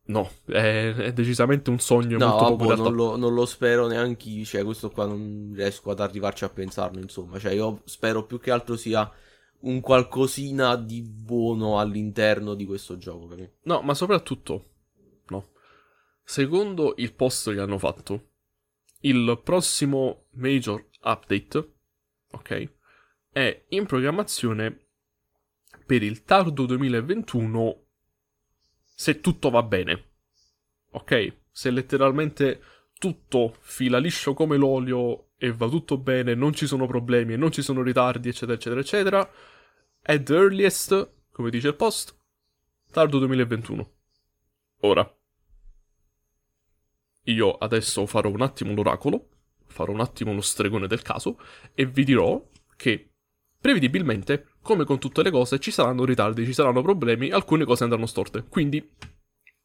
[0.05, 2.89] No, è, è decisamente un sogno No, molto poco vabbè, realtà.
[2.89, 6.49] non lo, non lo spero neanche io, cioè questo qua non riesco ad arrivarci a
[6.49, 9.09] pensarlo, insomma, cioè io spero più che altro sia
[9.61, 13.53] un qualcosina di buono all'interno di questo gioco, capito?
[13.65, 14.65] No, ma soprattutto,
[15.29, 15.51] no.
[16.23, 18.31] Secondo il post che hanno fatto,
[19.05, 21.73] il prossimo major update,
[22.31, 22.73] ok,
[23.29, 24.77] è in programmazione
[25.85, 27.85] per il tardo 2021
[28.95, 30.11] se tutto va bene.
[30.91, 31.37] Ok?
[31.51, 32.61] Se letteralmente
[32.97, 37.51] tutto fila liscio come l'olio e va tutto bene, non ci sono problemi e non
[37.51, 39.31] ci sono ritardi, eccetera, eccetera, eccetera,
[40.03, 42.15] at the earliest, come dice il post,
[42.91, 43.91] tardo 2021.
[44.81, 45.17] Ora,
[47.25, 49.27] io adesso farò un attimo l'oracolo,
[49.65, 51.39] farò un attimo lo stregone del caso
[51.73, 52.41] e vi dirò
[52.75, 53.09] che
[53.59, 58.05] prevedibilmente, come con tutte le cose, ci saranno ritardi, ci saranno problemi, alcune cose andranno
[58.05, 58.43] storte.
[58.49, 58.85] Quindi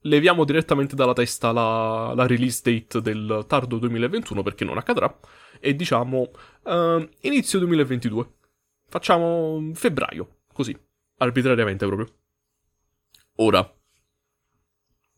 [0.02, 5.18] leviamo direttamente dalla testa la, la release date del tardo 2021 perché non accadrà
[5.58, 6.30] e diciamo
[6.62, 8.34] uh, inizio 2022.
[8.88, 10.76] Facciamo febbraio, così,
[11.18, 12.14] arbitrariamente proprio.
[13.36, 13.68] Ora,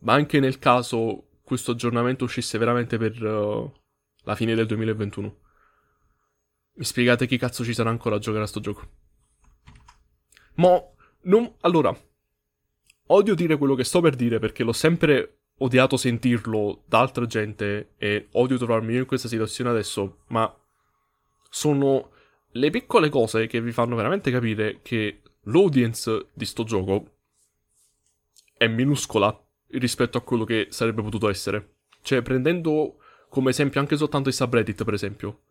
[0.00, 3.72] ma anche nel caso questo aggiornamento uscisse veramente per uh,
[4.22, 5.38] la fine del 2021,
[6.74, 8.88] mi spiegate chi cazzo ci sarà ancora a giocare a sto gioco?
[10.54, 11.52] Mo, non...
[11.62, 11.92] Allora,
[13.06, 17.94] odio dire quello che sto per dire perché l'ho sempre odiato sentirlo da altra gente
[17.96, 20.56] e odio trovarmi io in questa situazione adesso, ma
[21.48, 22.12] sono
[22.52, 27.16] le piccole cose che vi fanno veramente capire che l'audience di sto gioco
[28.56, 29.36] è minuscola
[29.72, 31.76] rispetto a quello che sarebbe potuto essere.
[32.02, 32.96] Cioè, prendendo
[33.28, 35.42] come esempio anche soltanto il subreddit, per esempio.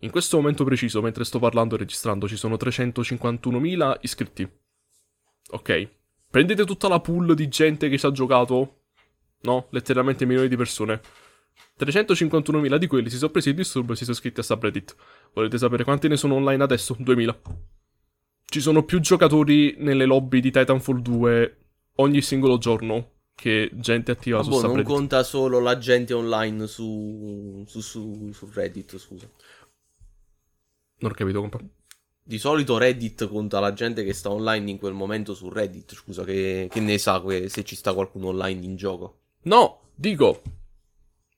[0.00, 4.50] In questo momento preciso, mentre sto parlando e registrando, ci sono 351.000 iscritti.
[5.50, 5.88] Ok.
[6.28, 8.80] Prendete tutta la pool di gente che ci ha giocato.
[9.42, 9.66] No?
[9.70, 11.00] Letteralmente milioni di persone.
[11.78, 14.96] 351.000 di quelli si sono presi il disturbo e si sono iscritti a subreddit.
[15.34, 16.96] Volete sapere quanti ne sono online adesso?
[16.98, 17.36] 2.000.
[18.44, 21.56] Ci sono più giocatori nelle lobby di Titanfall 2
[21.96, 24.86] ogni singolo giorno che gente attiva ah, su boh, subreddit.
[24.86, 29.28] non conta solo la gente online su, su, su, su Reddit, scusa.
[30.98, 31.58] Non ho capito, compa.
[32.24, 35.94] Di solito Reddit conta la gente che sta online in quel momento su Reddit.
[35.94, 39.18] Scusa, che, che ne sa que- se ci sta qualcuno online in gioco?
[39.42, 40.40] No, dico.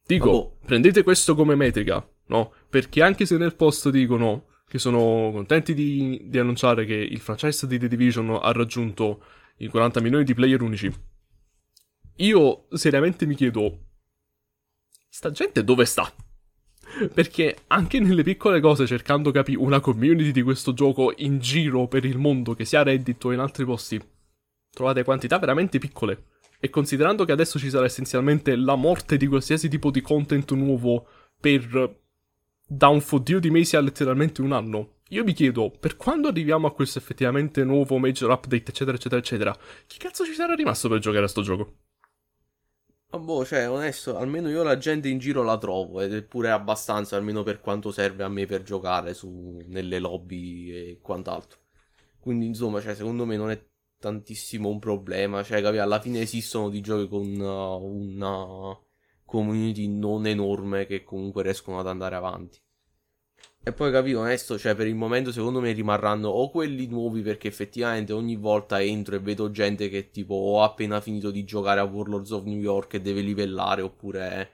[0.07, 0.57] Dico, boh.
[0.67, 2.53] prendete questo come metrica, no?
[2.69, 7.67] Perché anche se nel post dicono che sono contenti di, di annunciare che il franchise
[7.67, 9.23] di The Division ha raggiunto
[9.59, 10.93] i 40 milioni di player unici,
[12.16, 13.87] io seriamente mi chiedo,
[15.09, 16.12] sta gente dove sta?
[17.12, 22.05] Perché anche nelle piccole cose, cercando capire una community di questo gioco in giro per
[22.05, 24.00] il mondo, che sia Reddit o in altri posti,
[24.70, 26.27] trovate quantità veramente piccole.
[26.61, 31.07] E considerando che adesso ci sarà essenzialmente la morte di qualsiasi tipo di content nuovo
[31.40, 32.03] per
[32.66, 36.66] da un foddio di mesi a letteralmente un anno, io mi chiedo, per quando arriviamo
[36.66, 40.98] a questo effettivamente nuovo major update, eccetera, eccetera, eccetera, chi cazzo ci sarà rimasto per
[41.00, 41.84] giocare a sto gioco?
[43.14, 46.50] Ma boh, cioè, onesto, almeno io la gente in giro la trovo ed è pure
[46.50, 51.61] abbastanza, almeno per quanto serve a me per giocare su, nelle lobby e quant'altro.
[52.18, 53.64] Quindi, insomma, cioè, secondo me non è
[54.00, 55.44] tantissimo un problema.
[55.44, 58.77] Cioè, capi, alla fine esistono di giochi con uh, una
[59.24, 62.63] community non enorme che comunque riescono ad andare avanti.
[63.66, 67.48] E poi capito, onesto, cioè per il momento secondo me rimarranno o quelli nuovi perché
[67.48, 71.85] effettivamente ogni volta entro e vedo gente che tipo ho appena finito di giocare a
[71.85, 74.50] Warlords of New York e deve livellare oppure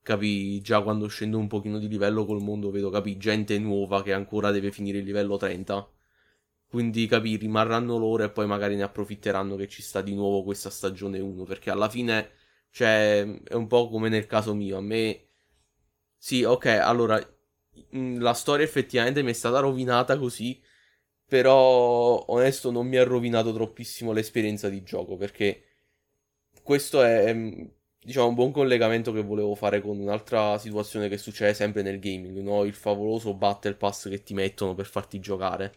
[0.00, 4.12] capi già quando scendo un pochino di livello col mondo vedo capi gente nuova che
[4.12, 5.90] ancora deve finire il livello 30.
[6.68, 10.70] Quindi capi rimarranno loro e poi magari ne approfitteranno che ci sta di nuovo questa
[10.70, 12.30] stagione 1 perché alla fine
[12.70, 15.26] cioè è un po' come nel caso mio, a me
[16.16, 17.18] sì, ok, allora
[17.90, 20.60] la storia effettivamente mi è stata rovinata così.
[21.26, 25.16] Però, onesto, non mi ha rovinato troppissimo l'esperienza di gioco.
[25.16, 25.64] Perché
[26.62, 27.64] questo è, mm,
[28.02, 32.38] diciamo, un buon collegamento che volevo fare con un'altra situazione che succede sempre nel gaming,
[32.40, 32.64] no?
[32.64, 35.74] Il favoloso Battle Pass che ti mettono per farti giocare.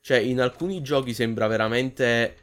[0.00, 2.36] Cioè, in alcuni giochi sembra veramente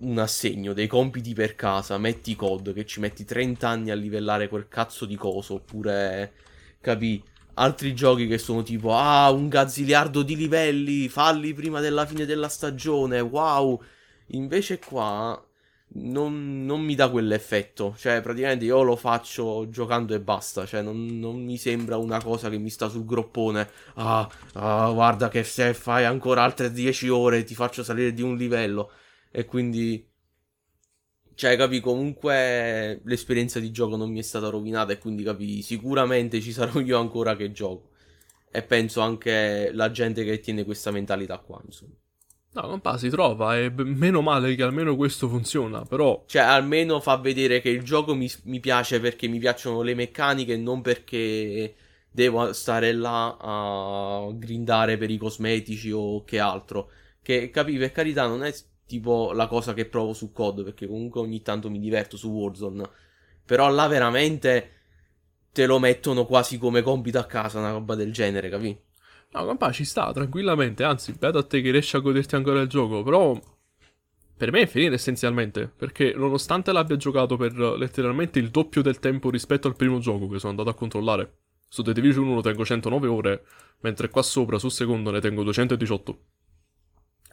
[0.00, 1.98] un assegno, dei compiti per casa.
[1.98, 5.54] Metti COD che ci metti 30 anni a livellare quel cazzo di coso.
[5.54, 6.32] Oppure,
[6.80, 7.22] capi?
[7.54, 12.48] Altri giochi che sono tipo ah un gazziliardo di livelli falli prima della fine della
[12.48, 13.80] stagione wow.
[14.28, 15.40] Invece qua
[15.94, 17.94] non, non mi dà quell'effetto.
[17.98, 20.64] Cioè praticamente io lo faccio giocando e basta.
[20.66, 23.68] Cioè non, non mi sembra una cosa che mi sta sul groppone.
[23.94, 28.36] Ah, ah guarda che se fai ancora altre 10 ore ti faccio salire di un
[28.36, 28.90] livello.
[29.30, 30.11] E quindi
[31.34, 36.40] cioè, capi, comunque l'esperienza di gioco non mi è stata rovinata e quindi capi, sicuramente
[36.40, 37.90] ci sarò io ancora che gioco.
[38.50, 41.94] E penso anche la gente che tiene questa mentalità qua, insomma.
[42.54, 46.24] No, compa, si trova e meno male che almeno questo funziona, però...
[46.26, 50.58] Cioè, almeno fa vedere che il gioco mi, mi piace perché mi piacciono le meccaniche,
[50.58, 51.74] non perché
[52.10, 56.90] devo stare là a grindare per i cosmetici o che altro.
[57.22, 58.52] Che, capi, per carità, non è
[58.92, 62.86] tipo la cosa che provo su COD, perché comunque ogni tanto mi diverto su Warzone.
[63.46, 64.70] Però là veramente
[65.50, 68.78] te lo mettono quasi come compito a casa, una roba del genere, capi?
[69.30, 72.68] No, compa, ci sta, tranquillamente, anzi, beato a te che riesci a goderti ancora il
[72.68, 73.40] gioco, però...
[74.36, 79.30] Per me è finita essenzialmente, perché nonostante l'abbia giocato per letteralmente il doppio del tempo
[79.30, 81.36] rispetto al primo gioco che sono andato a controllare,
[81.68, 83.44] su The Division 1 tengo 109 ore,
[83.80, 86.18] mentre qua sopra sul secondo ne tengo 218.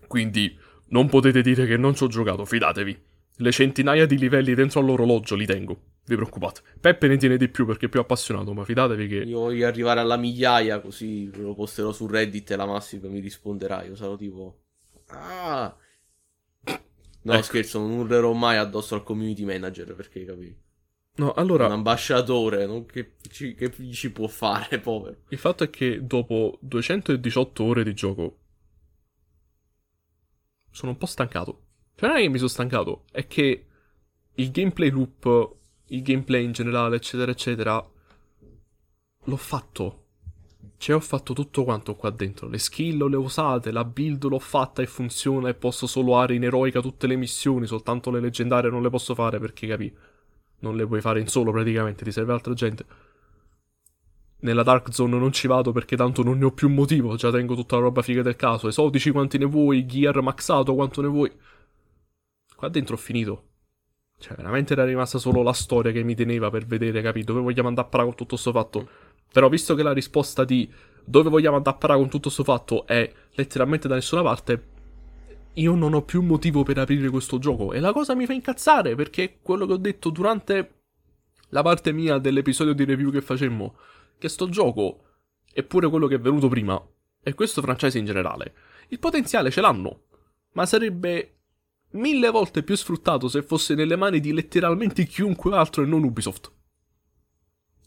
[0.08, 0.58] Quindi
[0.89, 2.97] non potete dire che non ci ho giocato, fidatevi.
[3.38, 5.82] le centinaia di livelli dentro all'orologio li tengo.
[6.06, 6.62] Vi preoccupate.
[6.80, 9.15] Peppe ne tiene di più perché è più appassionato, ma fidatevi che.
[9.17, 13.84] Io voglio arrivare alla migliaia, così lo posterò su Reddit e la Massimo mi risponderà.
[13.84, 14.60] Io sarò tipo.
[15.08, 15.75] Ah!
[17.21, 17.43] No, Ecco.
[17.43, 20.56] scherzo, non urlerò mai addosso al community manager perché capi.
[21.15, 21.65] No, allora.
[21.65, 25.17] Un ambasciatore, non che, ci, che ci può fare, povero.
[25.30, 28.38] Il fatto è che dopo 218 ore di gioco
[30.71, 31.63] sono un po' stancato.
[31.95, 33.65] Cioè non è che mi sono stancato, è che
[34.36, 35.55] il gameplay loop,
[35.88, 37.86] il gameplay in generale, eccetera, eccetera,
[39.23, 40.05] l'ho fatto.
[40.77, 42.47] Cioè ho fatto tutto quanto qua dentro.
[42.47, 46.38] Le skill le ho usate, la build l'ho fatta e funziona e posso solo area
[46.38, 49.93] in eroica tutte le missioni, soltanto le leggendarie non le posso fare perché capi.
[50.60, 52.86] Non le puoi fare in solo praticamente, ti serve altra gente.
[54.41, 57.56] Nella Dark Zone non ci vado perché tanto non ne ho più motivo, già tengo
[57.56, 58.67] tutta la roba figa del caso.
[58.67, 61.32] Esotici quanti ne vuoi, gear maxato quanto ne vuoi.
[62.56, 63.43] Qua dentro ho finito.
[64.17, 67.32] Cioè, veramente era rimasta solo la storia che mi teneva per vedere, capito?
[67.32, 68.89] Dove vogliamo andare a parare con tutto sto fatto.
[69.32, 70.69] Però visto che la risposta di
[71.04, 74.63] dove vogliamo andare a parare con tutto sto fatto è letteralmente da nessuna parte,
[75.54, 77.73] io non ho più motivo per aprire questo gioco.
[77.73, 80.73] E la cosa mi fa incazzare perché quello che ho detto durante
[81.49, 83.75] la parte mia dell'episodio di review che facemmo,
[84.19, 85.05] che sto gioco
[85.51, 86.79] è pure quello che è venuto prima,
[87.21, 88.53] e questo franchise in generale,
[88.89, 90.03] il potenziale ce l'hanno,
[90.51, 91.38] ma sarebbe
[91.91, 96.51] mille volte più sfruttato se fosse nelle mani di letteralmente chiunque altro e non Ubisoft.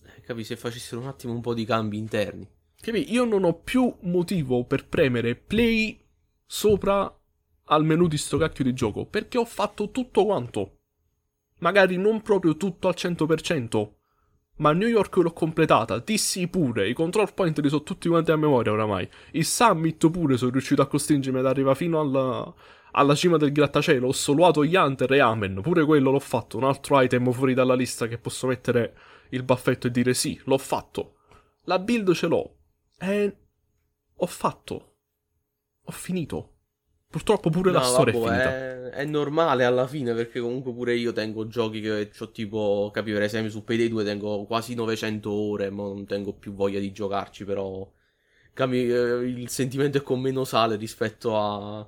[0.05, 2.49] Eh, Capi, se facessero un attimo un po' di cambi interni.
[2.81, 3.13] Capi?
[3.13, 6.01] Io non ho più motivo per premere play
[6.45, 7.17] sopra
[7.67, 10.79] al menu di sto cacchio di gioco, perché ho fatto tutto quanto.
[11.59, 13.93] Magari non proprio tutto al 100%,
[14.57, 18.37] ma New York l'ho completata, DC pure, i control point li so tutti quanti a
[18.37, 19.09] memoria oramai.
[19.33, 22.55] Il summit pure sono riuscito a costringermi ad arrivare fino alla,
[22.93, 24.07] alla cima del grattacielo.
[24.07, 26.59] Ho soluato gli Hunter e Amen, pure quello l'ho fatto.
[26.59, 28.95] Un altro item fuori dalla lista che posso mettere
[29.31, 31.17] il baffetto e dire sì, l'ho fatto.
[31.65, 32.57] La build ce l'ho.
[32.99, 33.37] E
[34.15, 34.95] ho fatto.
[35.85, 36.52] Ho finito.
[37.13, 38.51] Purtroppo pure la No, storia vabbè, è finita.
[38.51, 43.13] È, è normale alla fine perché comunque pure io tengo giochi che ho tipo, capi,
[43.13, 46.91] per esempio su Payday 2 tengo quasi 900 ore, ma non tengo più voglia di
[46.91, 47.87] giocarci, però
[48.55, 51.87] capi, eh, il sentimento è con meno sale rispetto a,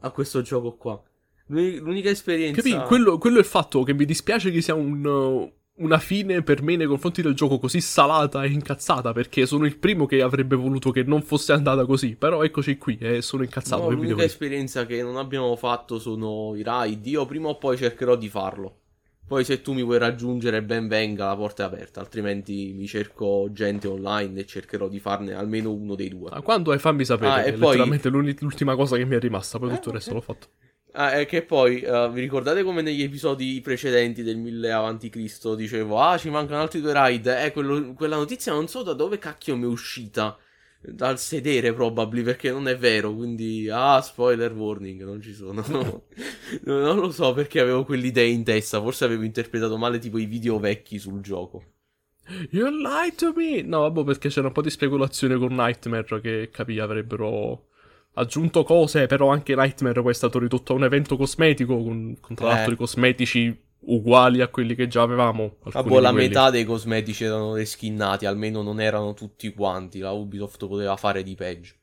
[0.00, 1.02] a questo gioco qua.
[1.46, 2.60] L'uni- L'unica esperienza...
[2.60, 2.86] Capì?
[2.86, 6.76] Quello, quello è il fatto che mi dispiace che sia un, una fine per me
[6.76, 9.12] nei confronti del gioco così salata e incazzata.
[9.12, 12.16] Perché sono il primo che avrebbe voluto che non fosse andata così.
[12.16, 13.82] Però eccoci qui e sono incazzato.
[13.82, 17.04] No, l'unica esperienza che non abbiamo fatto sono i raid.
[17.06, 18.76] Io prima o poi cercherò di farlo.
[19.30, 23.48] Poi se tu mi vuoi raggiungere ben venga, la porta è aperta, altrimenti mi cerco
[23.52, 26.30] gente online e cercherò di farne almeno uno dei due.
[26.32, 27.30] Ah, Quando hai fammi sapere.
[27.30, 29.60] Ah, è poi- letteralmente l'ultima cosa che mi è rimasta.
[29.60, 30.16] Poi Eh, tutto il resto ok.
[30.16, 30.46] l'ho fatto.
[30.92, 35.54] Ah, e che poi, eh, vi ricordate come negli episodi precedenti del 1000 avanti Cristo
[35.54, 37.26] dicevo, ah, ci mancano altri due raid?
[37.26, 40.36] Eh, quello- quella notizia non so da dove cacchio mi è uscita.
[40.82, 43.14] Dal sedere, probably, perché non è vero.
[43.14, 45.62] Quindi, ah, spoiler warning, non ci sono.
[46.64, 48.80] No, non lo so perché avevo quell'idea in testa.
[48.80, 51.62] Forse avevo interpretato male, tipo i video vecchi sul gioco.
[52.50, 53.62] You lied to me!
[53.62, 57.69] No, vabbè, perché c'era un po' di speculazione con Nightmare che capì avrebbero
[58.14, 62.34] aggiunto cose, però anche Nightmare poi è stato ridotto a un evento cosmetico con, con
[62.36, 62.54] tra Eh.
[62.54, 65.56] l'altro i cosmetici uguali a quelli che già avevamo.
[65.64, 66.28] di la quelli.
[66.28, 70.00] metà dei cosmetici erano reskinnati, almeno non erano tutti quanti.
[70.00, 71.74] La Ubisoft poteva fare di peggio.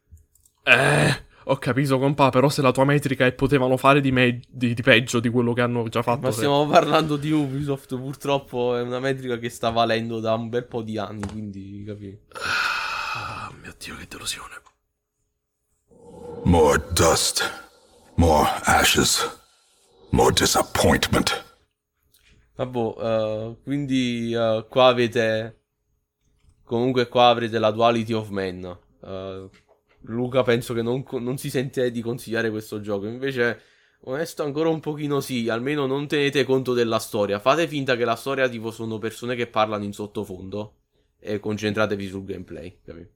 [0.63, 4.73] Eh, ho capito, compà, però se la tua metrica è potevano fare di, me- di-
[4.73, 6.19] di peggio di quello che hanno già fatto.
[6.21, 10.49] Ma se- stiamo parlando di Ubisoft, purtroppo è una metrica che sta valendo da un
[10.49, 12.19] bel po' di anni, quindi capi.
[13.15, 14.53] Ah, mio Dio, che delusione.
[16.43, 17.43] More dust.
[18.15, 19.19] More ashes.
[20.11, 21.45] More disappointment.
[22.55, 25.61] Vabbè, eh, quindi eh, qua avete...
[26.63, 28.77] Comunque qua avrete la Duality of Man.
[29.03, 29.49] Eh,
[30.01, 33.61] Luca penso che non, non si sente di consigliare questo gioco, invece...
[34.01, 37.39] Onesto ancora un pochino sì, almeno non tenete conto della storia.
[37.39, 40.75] Fate finta che la storia tipo sono persone che parlano in sottofondo
[41.19, 43.09] e concentratevi sul gameplay, capi?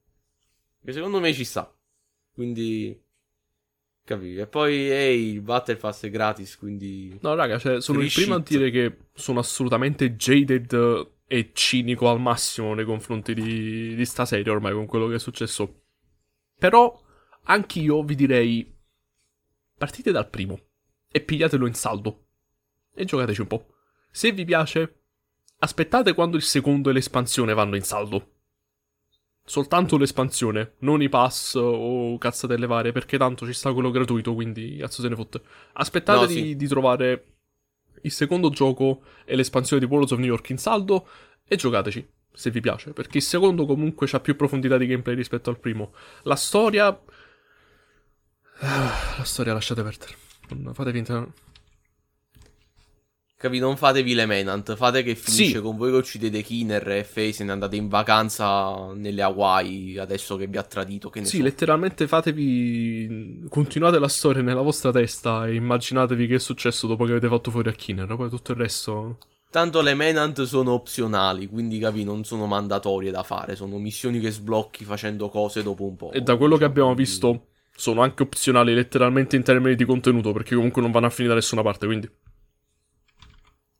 [0.84, 1.72] Che secondo me ci sta.
[2.34, 3.00] Quindi
[4.04, 4.36] capi?
[4.38, 8.24] E poi ehi, il Battle Pass è gratis, quindi No, raga, cioè, sono il Free
[8.26, 8.58] primo a shit.
[8.58, 14.52] dire che sono assolutamente jaded e cinico al massimo nei confronti di, di sta serie
[14.52, 15.84] ormai con quello che è successo.
[16.58, 17.02] Però,
[17.44, 18.76] anch'io vi direi,
[19.78, 20.60] partite dal primo
[21.12, 22.26] e pigliatelo in saldo
[22.94, 23.74] e giocateci un po'.
[24.12, 25.04] Se vi piace,
[25.60, 28.31] aspettate quando il secondo e l'espansione vanno in saldo.
[29.52, 34.78] Soltanto l'espansione, non i pass o cazzatelle varie, perché tanto ci sta quello gratuito, quindi
[34.78, 35.42] cazzo se ne fotte.
[35.74, 36.56] Aspettate No, di, sì.
[36.56, 37.26] di trovare
[38.04, 41.06] il secondo gioco è l'espansione di Worlds of New York in saldo
[41.46, 45.50] e giocateci, se vi piace, perché il secondo comunque ha più profondità di gameplay rispetto
[45.50, 45.94] al primo.
[46.24, 46.88] La storia...
[48.64, 50.16] La storia lasciate perdere.
[50.56, 51.28] Non fate finta...
[53.42, 55.62] Capi, non fatevi le menant, fate che finisce Sì.
[55.62, 60.36] con voi che uccidete Kiner e Faye se ne andate in vacanza nelle Hawaii adesso
[60.36, 61.44] che vi ha tradito, che Sì, so.
[61.44, 63.46] letteralmente fatevi.
[63.50, 67.50] Continuate la storia nella vostra testa e immaginatevi che è successo dopo che avete fatto
[67.50, 68.16] fuori a Kinner.
[68.16, 69.18] Poi tutto il resto.
[69.50, 74.30] Tanto le menant sono opzionali, quindi capi, non sono mandatorie da fare, sono missioni che
[74.30, 76.12] sblocchi facendo cose dopo un po'.
[76.12, 80.32] E da quello che diciamo, abbiamo visto, sono anche opzionali letteralmente in termini di contenuto,
[80.32, 81.88] perché comunque non vanno a finire da nessuna parte.
[81.88, 82.08] Quindi.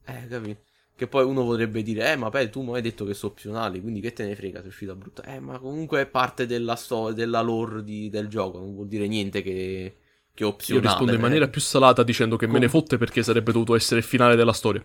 [0.06, 0.58] Eh, capi?
[0.96, 3.82] Che poi uno potrebbe dire, eh, ma beh, tu mi hai detto che sono opzionali,
[3.82, 5.24] quindi che te ne frega se è uscita brutta.
[5.24, 9.08] Eh, ma comunque è parte della storia, della lore di- del gioco, non vuol dire
[9.08, 9.96] niente che,
[10.34, 10.80] che è Io opzionale.
[10.80, 14.06] rispondo in maniera più salata dicendo che me ne fotte perché sarebbe dovuto essere il
[14.06, 14.84] finale della storia.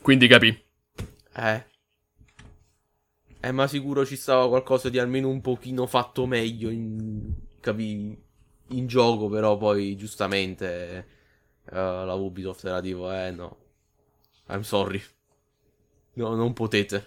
[0.00, 0.56] Quindi capì.
[1.36, 1.62] Eh.
[3.42, 8.16] Eh, ma sicuro ci stava qualcosa di almeno un pochino fatto meglio in, capi,
[8.68, 11.06] in gioco, però poi giustamente
[11.64, 13.56] eh, la Ubisoft era tipo, eh no,
[14.50, 15.02] I'm sorry.
[16.14, 17.06] No, non potete.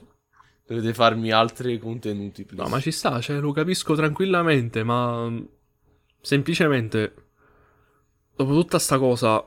[0.66, 2.64] Dovete farmi altri contenuti, please.
[2.64, 5.32] No, ma ci sta, cioè, lo capisco tranquillamente, ma.
[6.22, 7.14] Semplicemente.
[8.36, 9.46] Dopo tutta sta cosa.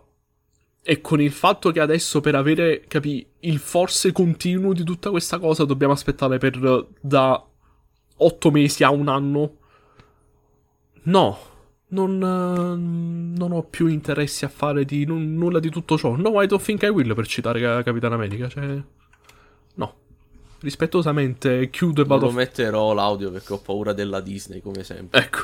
[0.83, 5.39] E con il fatto che adesso per avere, capì, il forse continuo di tutta questa
[5.39, 7.45] cosa dobbiamo aspettare per da
[8.19, 9.59] 8 mesi a un anno.
[11.03, 11.39] No,
[11.97, 16.15] non, eh, non ho più interessi a fare di nun- nulla di tutto ciò.
[16.15, 18.81] No, I don't think I will per citare Ca- Capitan America, cioè...
[19.75, 19.95] No.
[20.61, 24.85] Rispettosamente chiudo e Non vado lo a metterò l'audio perché ho paura della Disney, come
[24.85, 25.21] sempre.
[25.21, 25.41] Ecco,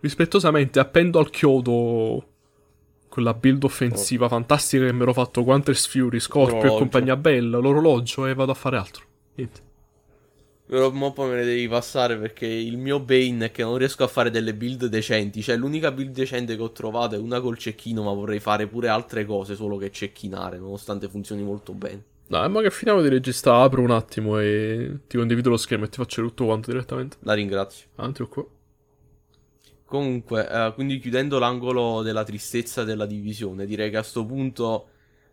[0.00, 2.28] rispettosamente appendo al chiodo
[3.08, 8.26] quella build offensiva fantastica che mi ero fatto Quantus Fury, Scorpio e compagnia bella, l'orologio
[8.26, 9.04] e vado a fare altro.
[9.36, 9.60] Niente.
[10.66, 14.02] Però mo poi me ne devi passare perché il mio Bane è che non riesco
[14.02, 15.42] a fare delle build decenti.
[15.42, 18.88] Cioè, l'unica build decente che ho trovato è una col cecchino, ma vorrei fare pure
[18.88, 22.02] altre cose solo che cecchinare, nonostante funzioni molto bene.
[22.26, 25.88] Dai, ma che finiamo di registrare, apro un attimo e ti condivido lo schermo e
[25.90, 27.18] ti faccio tutto quanto direttamente.
[27.20, 27.88] La ringrazio.
[27.96, 28.46] Avanti o qua.
[29.84, 34.88] Comunque, eh, quindi chiudendo l'angolo della tristezza della divisione, direi che a sto punto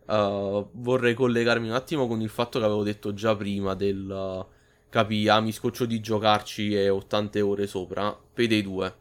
[0.06, 4.46] eh, vorrei collegarmi un attimo con il fatto che avevo detto già prima del
[4.92, 8.16] eh, capi, ah, mi scoccio di giocarci e ho tante ore sopra.
[8.34, 8.94] Payday 2.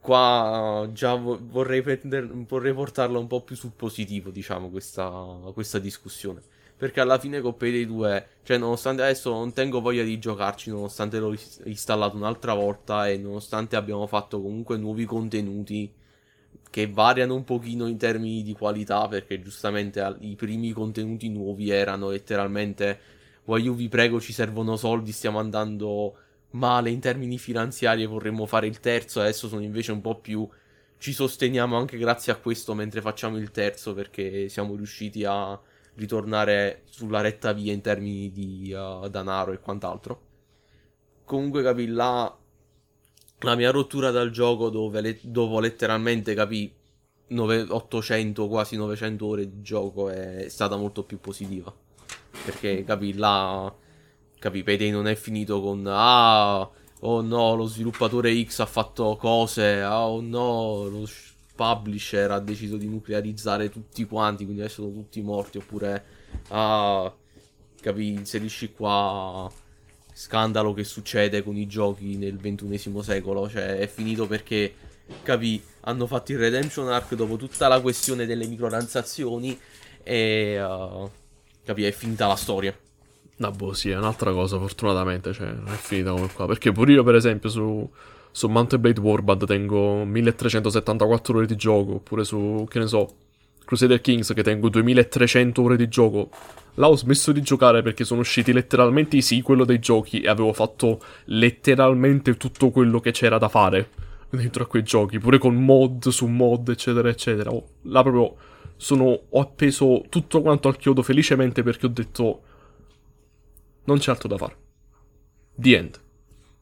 [0.00, 5.10] Qua già vo- vorrei, prender- vorrei portarla un po' più sul positivo, diciamo, questa,
[5.52, 6.42] questa discussione.
[6.76, 11.18] Perché alla fine con Payday 2, cioè nonostante adesso non tengo voglia di giocarci, nonostante
[11.18, 11.34] l'ho
[11.64, 15.92] installato un'altra volta e nonostante abbiamo fatto comunque nuovi contenuti
[16.70, 22.10] che variano un pochino in termini di qualità, perché giustamente i primi contenuti nuovi erano
[22.10, 22.98] letteralmente,
[23.50, 26.16] voglio vi prego ci servono soldi, stiamo andando
[26.50, 30.48] male in termini finanziari e vorremmo fare il terzo, adesso sono invece un po' più
[30.98, 35.58] ci sosteniamo anche grazie a questo mentre facciamo il terzo perché siamo riusciti a
[35.94, 40.28] ritornare sulla retta via in termini di uh, denaro e quant'altro.
[41.24, 42.32] Comunque capì là
[43.40, 46.72] la mia rottura dal gioco dove le- dopo letteralmente capì
[47.28, 51.74] 9 800 quasi 900 ore di gioco è stata molto più positiva.
[52.44, 53.72] Perché capì là
[54.40, 56.68] capì Payday non è finito con ah
[57.00, 62.40] oh no lo sviluppatore X ha fatto cose ah, oh no lo sh- publisher ha
[62.40, 66.04] deciso di nuclearizzare tutti quanti quindi adesso sono tutti morti oppure
[66.48, 67.12] ah
[67.80, 69.50] capì inserisci qua
[70.12, 74.74] scandalo che succede con i giochi nel ventunesimo secolo cioè è finito perché
[75.22, 79.58] capì hanno fatto il redemption arc dopo tutta la questione delle microtransazioni
[80.02, 81.10] e uh,
[81.64, 82.74] capì è finita la storia
[83.40, 86.46] No, boh, sì, è un'altra cosa, fortunatamente, cioè, non è finita come qua.
[86.46, 87.90] Perché pure io, per esempio, su,
[88.30, 93.08] su Mountain Blade Warband tengo 1374 ore di gioco, oppure su, che ne so,
[93.64, 96.28] Crusader Kings che tengo 2300 ore di gioco.
[96.74, 100.52] Là ho smesso di giocare perché sono usciti letteralmente i sequel dei giochi e avevo
[100.52, 103.88] fatto letteralmente tutto quello che c'era da fare
[104.28, 107.50] dentro a quei giochi, pure con mod su mod, eccetera, eccetera.
[107.50, 108.36] Oh, là proprio
[108.80, 112.42] sono, ho appeso tutto quanto al chiodo felicemente perché ho detto
[113.84, 114.56] non c'è altro da fare.
[115.54, 116.00] The end.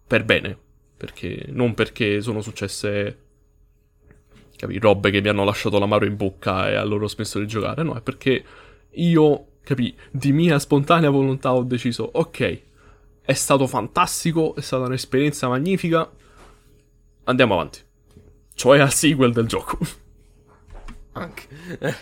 [0.04, 0.58] Per bene.
[0.96, 3.26] Perché, non perché sono successe
[4.56, 7.84] capi, robe che mi hanno lasciato l'amaro in bocca e allora ho smesso di giocare.
[7.84, 8.44] No, è perché
[8.90, 12.62] io, capi, di mia spontanea volontà ho deciso, ok,
[13.22, 16.10] è stato fantastico, è stata un'esperienza magnifica,
[17.24, 17.78] andiamo avanti.
[18.54, 19.78] Cioè al sequel del gioco.
[21.18, 21.46] Anche
[21.80, 21.94] eh,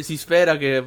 [0.00, 0.82] si spera che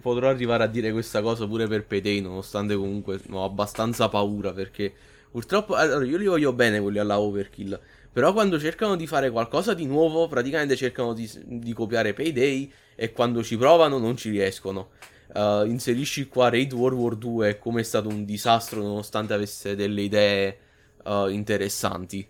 [0.00, 4.92] potrò arrivare a dire questa cosa pure per Payday, nonostante comunque ho abbastanza paura perché
[5.30, 7.78] purtroppo allora, io li voglio bene quelli alla overkill,
[8.12, 13.12] però quando cercano di fare qualcosa di nuovo, praticamente cercano di, di copiare Payday e
[13.12, 14.90] quando ci provano non ci riescono.
[15.34, 20.02] Uh, inserisci qua Raid World War 2 come è stato un disastro nonostante avesse delle
[20.02, 20.58] idee
[21.04, 22.26] uh, interessanti.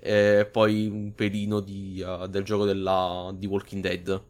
[0.00, 4.22] E poi un pelino di, uh, del gioco della, di Walking Dead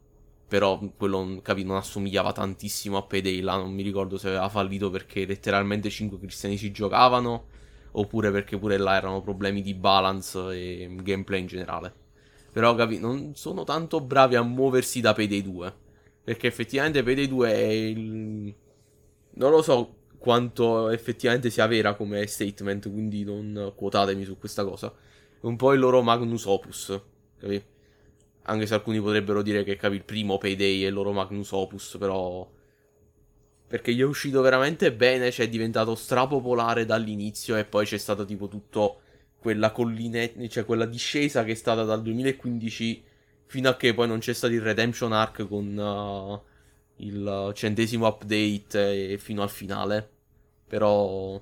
[0.49, 4.89] però quello capì, non assomigliava tantissimo a Payday là, non mi ricordo se aveva fallito
[4.89, 7.45] perché letteralmente 5 cristiani ci giocavano
[7.91, 11.93] oppure perché pure là erano problemi di balance e gameplay in generale.
[12.51, 15.73] Però capì, non sono tanto bravi a muoversi da Payday 2,
[16.23, 18.55] perché effettivamente Payday 2 è il...
[19.33, 24.91] non lo so quanto effettivamente sia vera come statement, quindi non quotatemi su questa cosa.
[25.41, 26.99] Un po' il loro magnus opus,
[27.39, 27.63] capì?
[28.49, 31.97] Anche se alcuni potrebbero dire che capi il primo Payday è il loro Magnus Opus,
[31.99, 32.49] però.
[33.67, 38.25] Perché gli è uscito veramente bene, cioè è diventato strapopolare dall'inizio e poi c'è stata
[38.25, 39.01] tipo tutto
[39.37, 43.03] quella collinetta, cioè quella discesa che è stata dal 2015
[43.45, 49.11] fino a che poi non c'è stato il Redemption Arc con uh, il centesimo update
[49.11, 50.09] e fino al finale.
[50.67, 51.39] Però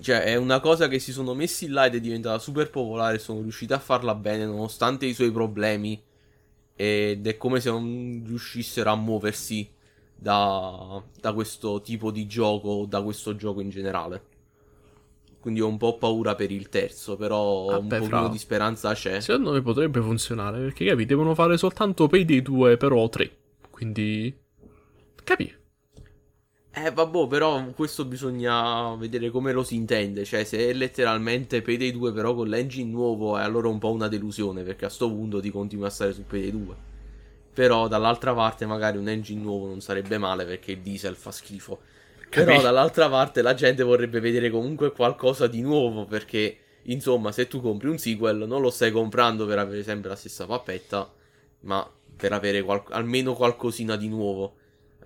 [0.00, 3.18] cioè, è una cosa che si sono messi là ed è diventata super popolare.
[3.18, 6.02] Sono riusciti a farla bene nonostante i suoi problemi.
[6.74, 9.68] Ed è come se non riuscissero a muoversi
[10.14, 14.34] da, da questo tipo di gioco, da questo gioco in generale.
[15.40, 18.92] Quindi ho un po' paura per il terzo, però Vabbè, un pochino fra- di speranza
[18.94, 19.20] c'è.
[19.20, 23.30] Secondo me potrebbe funzionare, perché capi, devono fare soltanto Payday 2, però 3.
[23.70, 24.36] Quindi...
[25.22, 25.54] Capi?
[26.78, 30.24] Eh, vabbè, però questo bisogna vedere come lo si intende.
[30.26, 34.08] Cioè, se è letteralmente Payday 2 però con l'engine nuovo, è allora un po' una
[34.08, 36.76] delusione, perché a sto punto ti continui a stare su Payday 2.
[37.54, 41.80] Però dall'altra parte magari un engine nuovo non sarebbe male perché il diesel fa schifo.
[42.30, 47.48] Però Capi- dall'altra parte la gente vorrebbe vedere comunque qualcosa di nuovo perché, insomma, se
[47.48, 51.10] tu compri un sequel non lo stai comprando per avere sempre la stessa pappetta,
[51.60, 54.56] ma per avere qual- almeno qualcosina di nuovo.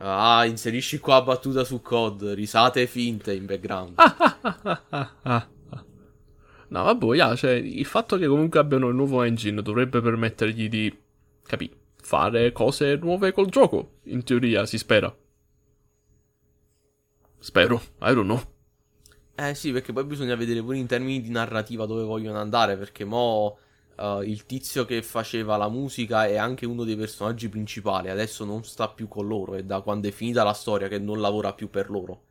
[0.03, 3.95] Ah, inserisci qua battuta su COD, risate finte in background.
[6.71, 10.97] No, vabbè, yeah, cioè, il fatto che comunque abbiano il nuovo engine dovrebbe permettergli di,
[11.43, 11.69] capi,
[12.01, 13.99] fare cose nuove col gioco.
[14.05, 15.13] In teoria, si spera.
[17.41, 18.41] Spero, I don't know.
[19.35, 23.05] Eh sì, perché poi bisogna vedere pure in termini di narrativa dove vogliono andare, perché
[23.05, 23.59] mo
[24.01, 28.65] eh, il tizio che faceva la musica è anche uno dei personaggi principali, adesso non
[28.65, 31.69] sta più con loro, è da quando è finita la storia che non lavora più
[31.71, 32.23] per loro.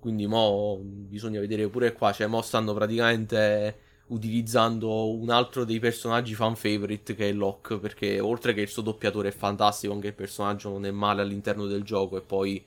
[0.00, 6.34] Quindi mo bisogna vedere pure qua, cioè mo stanno praticamente utilizzando un altro dei personaggi
[6.34, 10.14] fan favorite che è Locke, perché oltre che il suo doppiatore è fantastico, anche il
[10.14, 12.64] personaggio non è male all'interno del gioco e poi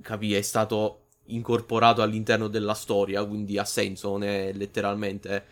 [0.00, 5.44] capì, è stato incorporato all'interno della storia, quindi ha senso, non è letteralmente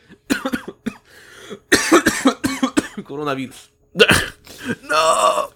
[3.03, 3.73] coronavirus.
[4.89, 5.53] No!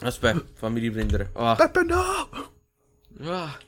[0.00, 1.30] Aspetta, fammi riprendere.
[1.34, 1.54] Ah.
[1.54, 2.52] Peppe, no!
[3.28, 3.58] Ah.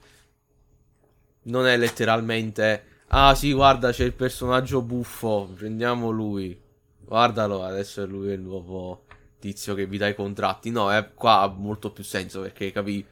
[1.42, 2.84] Non è letteralmente.
[3.08, 5.52] Ah, sì, guarda, c'è il personaggio buffo.
[5.54, 6.58] Prendiamo lui.
[6.98, 9.04] Guardalo, adesso è lui il nuovo
[9.38, 10.70] tizio che vi dà i contratti.
[10.70, 13.04] No, è qua ha molto più senso perché capì.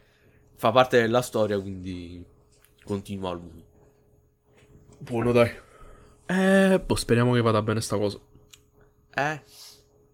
[0.56, 2.24] Fa parte della storia, quindi
[2.84, 3.64] continua lui.
[4.98, 5.50] Buono, dai.
[6.26, 8.18] Eh, boh, speriamo che vada bene sta cosa.
[9.14, 9.40] Eh.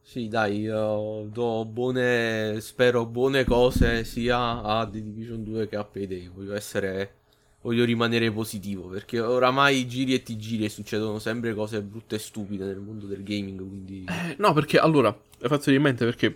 [0.02, 2.60] Sì, dai, io do buone.
[2.60, 6.28] Spero buone cose sia a The Division 2 che a Payday.
[6.28, 7.14] Voglio essere.
[7.62, 12.18] Voglio rimanere positivo perché oramai giri e ti giri e succedono sempre cose brutte e
[12.18, 13.58] stupide nel mondo del gaming.
[13.58, 14.06] Quindi.
[14.08, 16.34] Eh, no, perché allora, fatto in mente perché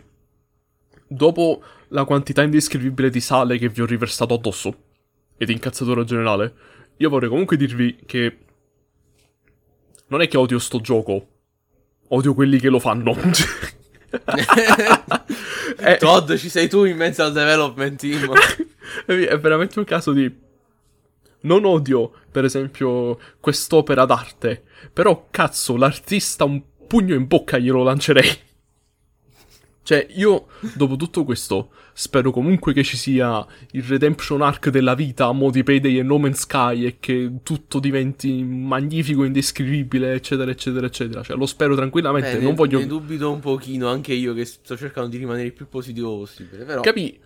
[1.06, 4.76] dopo la quantità indescrivibile di sale che vi ho riversato addosso
[5.36, 6.54] ed incazzatura generale,
[6.98, 8.38] io vorrei comunque dirvi che
[10.08, 11.28] non è che odio sto gioco,
[12.08, 13.16] odio quelli che lo fanno.
[15.76, 18.30] Eh, Todd, ci sei tu in mezzo al development team.
[19.06, 20.32] è veramente un caso di
[21.40, 28.38] non odio, per esempio, quest'opera d'arte, però cazzo, l'artista un pugno in bocca glielo lancerei.
[29.82, 35.26] Cioè, io, dopo tutto questo, spero comunque che ci sia il redemption arc della vita
[35.26, 40.50] a mo' di Payday e No Man's Sky e che tutto diventi magnifico, indescrivibile, eccetera,
[40.50, 41.22] eccetera, eccetera.
[41.22, 42.78] Cioè, lo spero tranquillamente, Beh, non ne, voglio...
[42.80, 46.64] ne dubito un pochino anche io che sto cercando di rimanere il più positivo possibile.
[46.64, 46.80] Però.
[46.80, 47.18] Capì?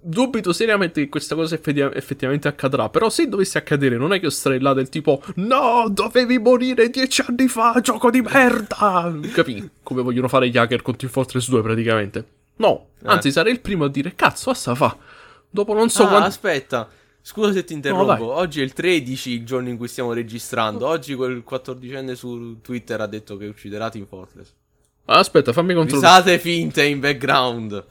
[0.00, 2.88] Dubito seriamente che questa cosa effetti- effettivamente accadrà.
[2.88, 6.88] Però se dovesse accadere, non è che io starei là del tipo: No, dovevi morire
[6.88, 9.12] dieci anni fa, gioco di merda!
[9.32, 9.68] Capì?
[9.82, 12.37] Come vogliono fare gli hacker con Team Fortress 2, praticamente.
[12.58, 13.08] No, Eh.
[13.08, 14.96] anzi sarei il primo a dire cazzo, assa fa.
[15.50, 16.26] Dopo non so ah, quanto...
[16.28, 16.88] aspetta.
[17.20, 18.24] Scusa se ti interrompo.
[18.24, 18.32] No.
[18.34, 20.86] Oggi è il 13, il giorno in cui stiamo registrando.
[20.86, 24.54] Oggi quel 14enne su Twitter ha detto che ucciderà Team Fortress.
[25.06, 26.22] Aspetta, fammi controllare.
[26.22, 27.86] Risate finte in background.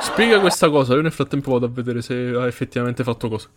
[0.00, 3.48] Spiega questa cosa, io nel frattempo vado a vedere se ha effettivamente fatto cosa.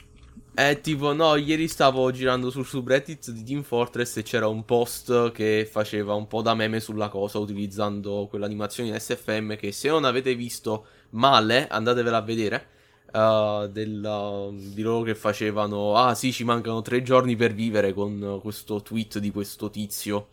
[0.54, 5.32] Eh, tipo, no, ieri stavo girando sul subreddit di Team Fortress e c'era un post
[5.32, 10.04] che faceva un po' da meme sulla cosa utilizzando quell'animazione in SFM che se non
[10.04, 12.68] avete visto male, andatevela a vedere.
[13.14, 18.40] eh, del, di loro che facevano, ah sì, ci mancano tre giorni per vivere con
[18.42, 20.28] questo tweet di questo tizio.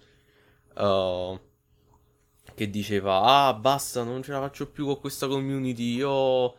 [0.77, 1.41] eh,
[2.55, 6.57] che diceva, ah basta, non ce la faccio più con questa community, io...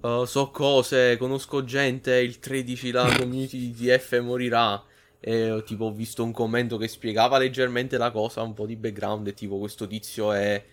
[0.00, 4.82] Uh, so cose, conosco gente, il 13 la community di TF morirà.
[5.20, 8.76] E ho, tipo ho visto un commento che spiegava leggermente la cosa, un po' di
[8.76, 10.64] background e tipo questo tizio è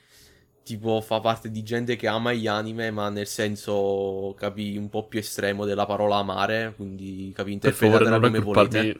[0.64, 5.08] tipo fa parte di gente che ama gli anime, ma nel senso capi un po'
[5.08, 8.98] più estremo della parola amare, quindi capi interpretatela non come volete.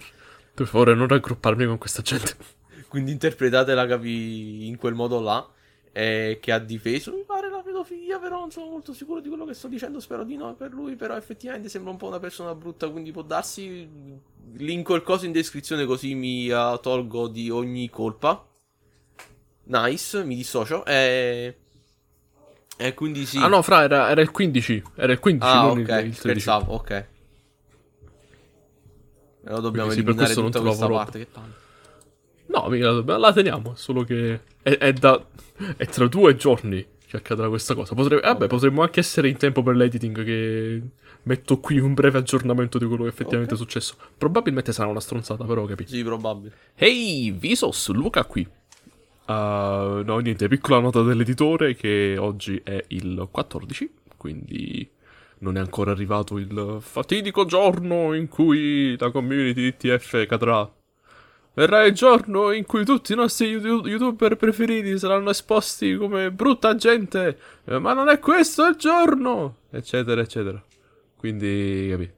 [0.54, 2.36] Per favore, non raggrupparmi con questa gente.
[2.90, 5.48] Quindi interpretatela capi in quel modo là.
[5.92, 7.49] E che ha difeso, mi pare
[7.80, 10.54] la pedofilia, però non sono molto sicuro di quello che sto dicendo, spero di no
[10.54, 14.28] per lui, però effettivamente sembra un po' una persona brutta, quindi può darsi...
[14.52, 18.44] Linko il coso in descrizione così mi eh, tolgo di ogni colpa.
[19.66, 20.84] Nice, mi dissocio.
[20.86, 21.56] E...
[22.76, 23.38] E quindi sì.
[23.38, 24.84] Ah no, fra, era, era il 15.
[24.96, 26.14] Era il 15, Ah, non ok, il, il 13.
[26.14, 27.06] scherzavo, ok.
[29.46, 31.54] Allora dobbiamo Quindi per eliminare non tutta questa parte, che palle.
[32.48, 35.24] No, mica la, la teniamo, solo che è, è da...
[35.76, 37.96] È tra due giorni che accadrà questa cosa.
[37.96, 40.82] Potrebbe, vabbè, potremmo anche essere in tempo per l'editing che
[41.24, 43.60] metto qui un breve aggiornamento di quello che effettivamente Ok.
[43.60, 43.96] è successo.
[44.16, 45.96] Probabilmente sarà una stronzata, però capisci.
[45.96, 46.54] Sì, probabile.
[46.76, 48.48] Ehi, Visos, Luca qui.
[49.26, 54.88] Uh, no, niente, piccola nota dell'editore che oggi è il 14, quindi
[55.40, 60.72] non è ancora arrivato il fatidico giorno in cui la community di TF cadrà.
[61.60, 66.74] Verrà il giorno in cui tutti i nostri you- youtuber preferiti saranno esposti come brutta
[66.76, 70.64] gente, eh, ma non è questo il giorno, eccetera, eccetera.
[71.18, 72.10] Quindi, capi.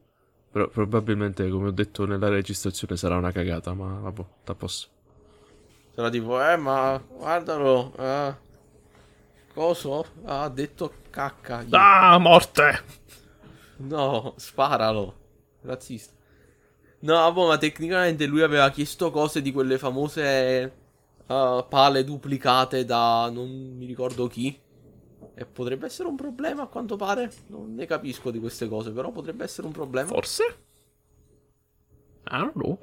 [0.52, 4.90] Però probabilmente, come ho detto nella registrazione, sarà una cagata, ma vabbè, sta a posto.
[5.96, 8.36] Sarà tipo, eh, ma guardalo, eh,
[9.56, 10.06] coso?
[10.24, 11.62] Ha detto cacca.
[11.62, 12.84] Io- Ah, morte!
[13.78, 15.16] No, sparalo.
[15.64, 16.14] Razzista.
[17.02, 20.74] No, boh, ma tecnicamente lui aveva chiesto cose di quelle famose
[21.28, 24.60] eh, pale duplicate da non mi ricordo chi.
[25.34, 27.32] E potrebbe essere un problema a quanto pare.
[27.48, 30.08] Non ne capisco di queste cose, però potrebbe essere un problema.
[30.08, 30.44] Forse?
[32.28, 32.80] I don't know.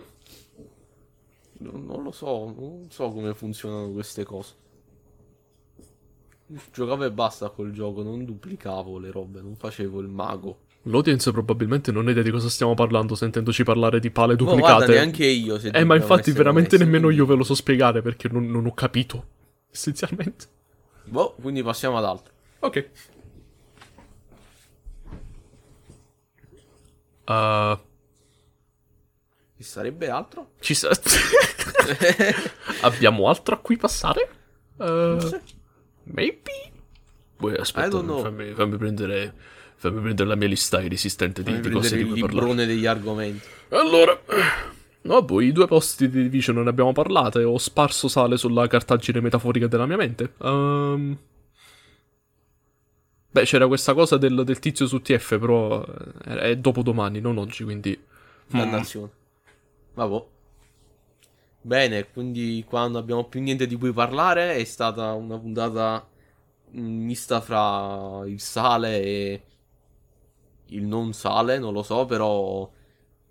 [1.61, 4.55] Non, non lo so, non so come funzionano queste cose.
[6.73, 10.67] Giocavo e basta quel gioco, non duplicavo le robe, non facevo il mago.
[10.89, 14.75] L'audience probabilmente non ha idea di cosa stiamo parlando sentendoci parlare di pale Ma duplicate.
[14.87, 15.57] guarda, neanche io.
[15.57, 18.73] Eh, ma infatti veramente onesti, nemmeno io ve lo so spiegare perché non, non ho
[18.73, 19.27] capito.
[19.71, 20.47] Essenzialmente.
[21.05, 22.33] Boh, quindi passiamo ad altro.
[22.61, 22.89] Ok.
[27.27, 27.79] Uh,
[29.59, 30.53] Ci sarebbe altro?
[30.61, 30.89] ci sa...
[32.81, 34.31] Abbiamo altro a cui passare?
[34.77, 35.41] Uh,
[36.05, 36.51] maybe?
[37.41, 39.57] I aspetta, fammi, fammi prendere...
[39.79, 42.41] Fammi prendere la mia lista inesistente di, di cose di il cui parlare.
[42.41, 43.47] librone degli argomenti.
[43.69, 44.21] Allora,
[45.03, 48.37] no, poi i due posti di Division non ne abbiamo parlato e ho sparso sale
[48.37, 50.33] sulla cartagine metaforica della mia mente.
[50.43, 51.17] Ehm,
[53.31, 55.85] Beh, c'era questa cosa del, del tizio su TF, però
[56.25, 57.97] eh, è dopodomani, non oggi, quindi...
[57.97, 58.59] Mm.
[58.59, 59.11] Dannazione.
[59.95, 60.25] Vabbè.
[61.61, 64.55] Bene, quindi qua non abbiamo più niente di cui parlare.
[64.57, 66.05] È stata una puntata
[66.77, 69.43] mm, mista fra il sale e
[70.69, 72.71] il non sale, non lo so, però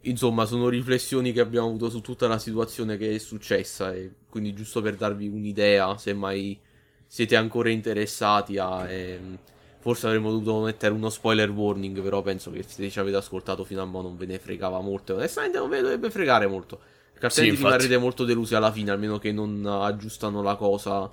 [0.01, 4.53] insomma sono riflessioni che abbiamo avuto su tutta la situazione che è successa e quindi
[4.53, 6.59] giusto per darvi un'idea, se mai
[7.05, 8.89] siete ancora interessati a...
[8.89, 9.39] ehm,
[9.79, 13.81] Forse avremmo dovuto mettere uno spoiler warning, però penso che se ci avete ascoltato fino
[13.81, 15.13] a mo' non ve ne fregava molto.
[15.13, 16.81] E onestamente non ve ne dovrebbe fregare molto.
[17.21, 17.57] Altrimenti infatti.
[17.63, 21.09] rimarrete molto delusi alla fine, almeno che non aggiustano la cosa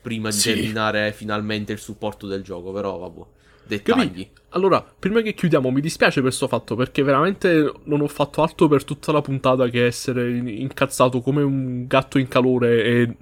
[0.00, 0.42] prima di Sì.
[0.42, 2.72] terminare finalmente il supporto del gioco.
[2.72, 3.26] Però vabbè,
[3.66, 4.30] dettagli.
[4.50, 8.68] Allora, prima che chiudiamo, mi dispiace per questo fatto, perché veramente non ho fatto altro
[8.68, 13.16] per tutta la puntata che essere in- incazzato come un gatto in calore e...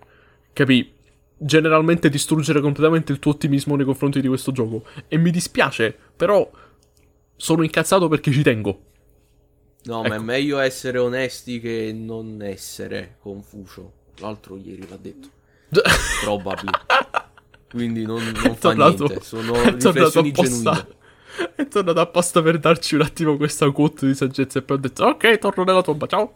[0.53, 0.93] Capì?
[1.38, 4.84] Generalmente distruggere completamente il tuo ottimismo nei confronti di questo gioco.
[5.09, 6.49] E mi dispiace, però
[7.34, 8.82] sono incazzato perché ci tengo.
[9.84, 10.22] No, ma è Ecco.
[10.22, 13.93] meglio essere onesti che non essere Confucio.
[14.18, 15.28] L'altro ieri l'ha detto.
[16.22, 16.70] Probably.
[17.73, 19.25] Quindi non, non fa tornato- niente.
[19.27, 20.87] Sono è tornato riflessioni genuine.
[21.57, 25.05] È tornato apposta per darci un attimo questa quote di saggezza e poi ho detto
[25.05, 26.35] ok, torno nella tomba, ciao.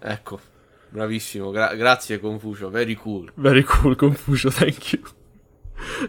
[0.00, 0.40] Ecco,
[0.88, 1.50] bravissimo.
[1.50, 3.30] gra- grazie Confucio, very cool.
[3.34, 5.02] Very cool, Confucio, thank you.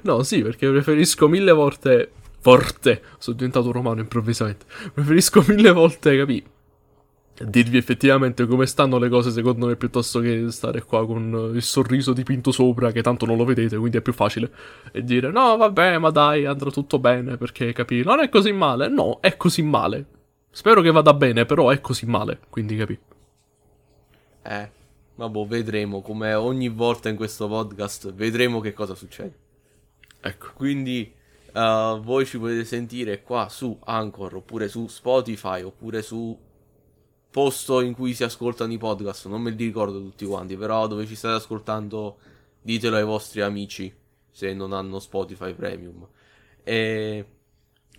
[0.04, 2.12] No, sì, perché preferisco mille volte...
[2.40, 3.02] Forte!
[3.18, 4.66] Sono diventato romano improvvisamente.
[4.94, 6.42] Preferisco mille volte, capì?
[7.40, 12.12] Dirvi effettivamente come stanno le cose secondo me piuttosto che stare qua con il sorriso
[12.12, 14.52] dipinto sopra che tanto non lo vedete, quindi è più facile.
[14.92, 18.04] E dire no, vabbè, ma dai, andrà tutto bene perché capì?
[18.04, 18.88] Non è così male.
[18.88, 20.06] No, è così male.
[20.50, 22.98] Spero che vada bene, però è così male, quindi capì?
[24.42, 24.72] Eh,
[25.14, 26.02] vabbè, vedremo.
[26.02, 29.36] Come ogni volta in questo podcast, vedremo che cosa succede.
[30.20, 30.48] Ecco.
[30.56, 31.14] Quindi
[31.54, 36.36] eh, voi ci potete sentire qua su Anchor, oppure su Spotify, oppure su
[37.38, 39.28] posto in cui si ascoltano i podcast.
[39.28, 42.18] Non me li ricordo tutti quanti, però dove ci state ascoltando
[42.60, 43.96] ditelo ai vostri amici
[44.32, 46.08] se non hanno Spotify Premium.
[46.64, 47.26] E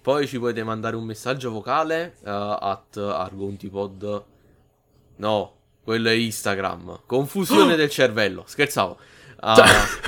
[0.03, 4.24] poi ci potete mandare un messaggio vocale eh, at argontipod.
[5.14, 5.53] No,
[5.84, 7.03] quello è Instagram.
[7.07, 8.43] Confusione del cervello.
[8.45, 8.99] Scherzavo.
[9.41, 9.55] A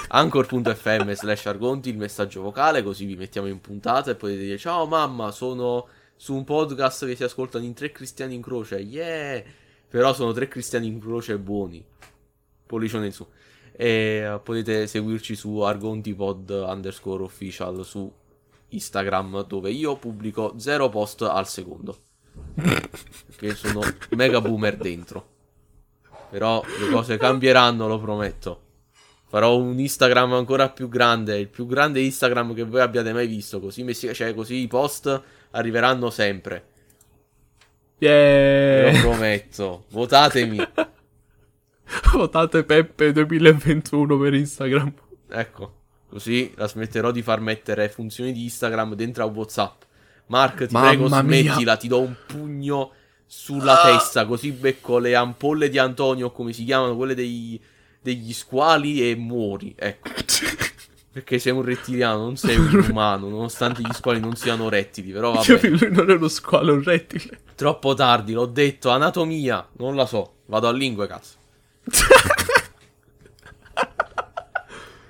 [0.08, 4.86] anchor.fm slash argonti il messaggio vocale così vi mettiamo in puntata e potete dire ciao
[4.86, 5.86] mamma sono
[6.20, 9.42] su un podcast che si ascoltano in tre cristiani in croce yeah!
[9.88, 11.82] Però sono tre cristiani in croce buoni.
[12.66, 13.26] Pollicione in su.
[13.72, 18.12] E eh, potete seguirci su argontipod underscore official su
[18.68, 21.96] Instagram dove io pubblico zero post al secondo.
[23.34, 25.26] Che sono mega boomer dentro.
[26.28, 28.64] Però le cose cambieranno lo prometto.
[29.26, 33.58] Farò un Instagram ancora più grande, il più grande Instagram che voi abbiate mai visto.
[33.58, 35.22] Così, messi- cioè, così i post
[35.52, 36.64] arriveranno sempre.
[37.98, 38.92] Ve Yeah!
[38.92, 39.84] lo prometto.
[39.90, 40.58] Votatemi.
[42.12, 44.92] Votate Peppe 2021 per Instagram.
[45.28, 45.74] Ecco,
[46.08, 49.82] così la smetterò di far mettere funzioni di Instagram dentro a WhatsApp.
[50.26, 51.20] Mark, ti Mamma prego, mia.
[51.20, 52.92] smettila, ti do un pugno
[53.26, 57.60] sulla testa, così becco le ampolle di Antonio, come si chiamano, quelle dei-
[58.00, 59.74] degli squali e muori.
[59.76, 60.08] Ecco.
[61.20, 65.32] Perché sei un rettiliano, non sei un umano, nonostante gli squali non siano rettili, però
[65.32, 65.68] vabbè.
[65.68, 67.40] Lui non è uno squalo, è un rettile.
[67.54, 70.36] Troppo tardi, l'ho detto, anatomia, non la so.
[70.46, 71.34] Vado a lingue, cazzo.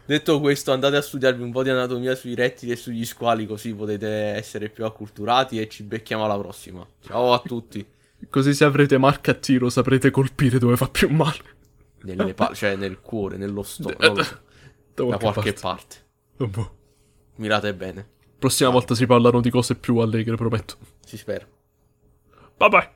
[0.04, 3.72] Detto questo, andate a studiarvi un po' di anatomia sui rettili e sugli squali, così
[3.72, 6.84] potete essere più acculturati e ci becchiamo alla prossima.
[7.06, 7.86] Ciao a tutti.
[8.28, 11.38] Così se avrete marca a tiro saprete colpire dove fa più male.
[12.02, 14.48] Nelle pa- cioè nel cuore, nello stomaco,
[14.96, 15.96] lo so, Da da qualche parte.
[16.36, 16.70] Vabbè.
[17.36, 20.76] Mirate bene, Prossima volta si parlano di cose più allegre, prometto.
[21.04, 21.46] si spera.
[22.56, 22.90] Vabbè.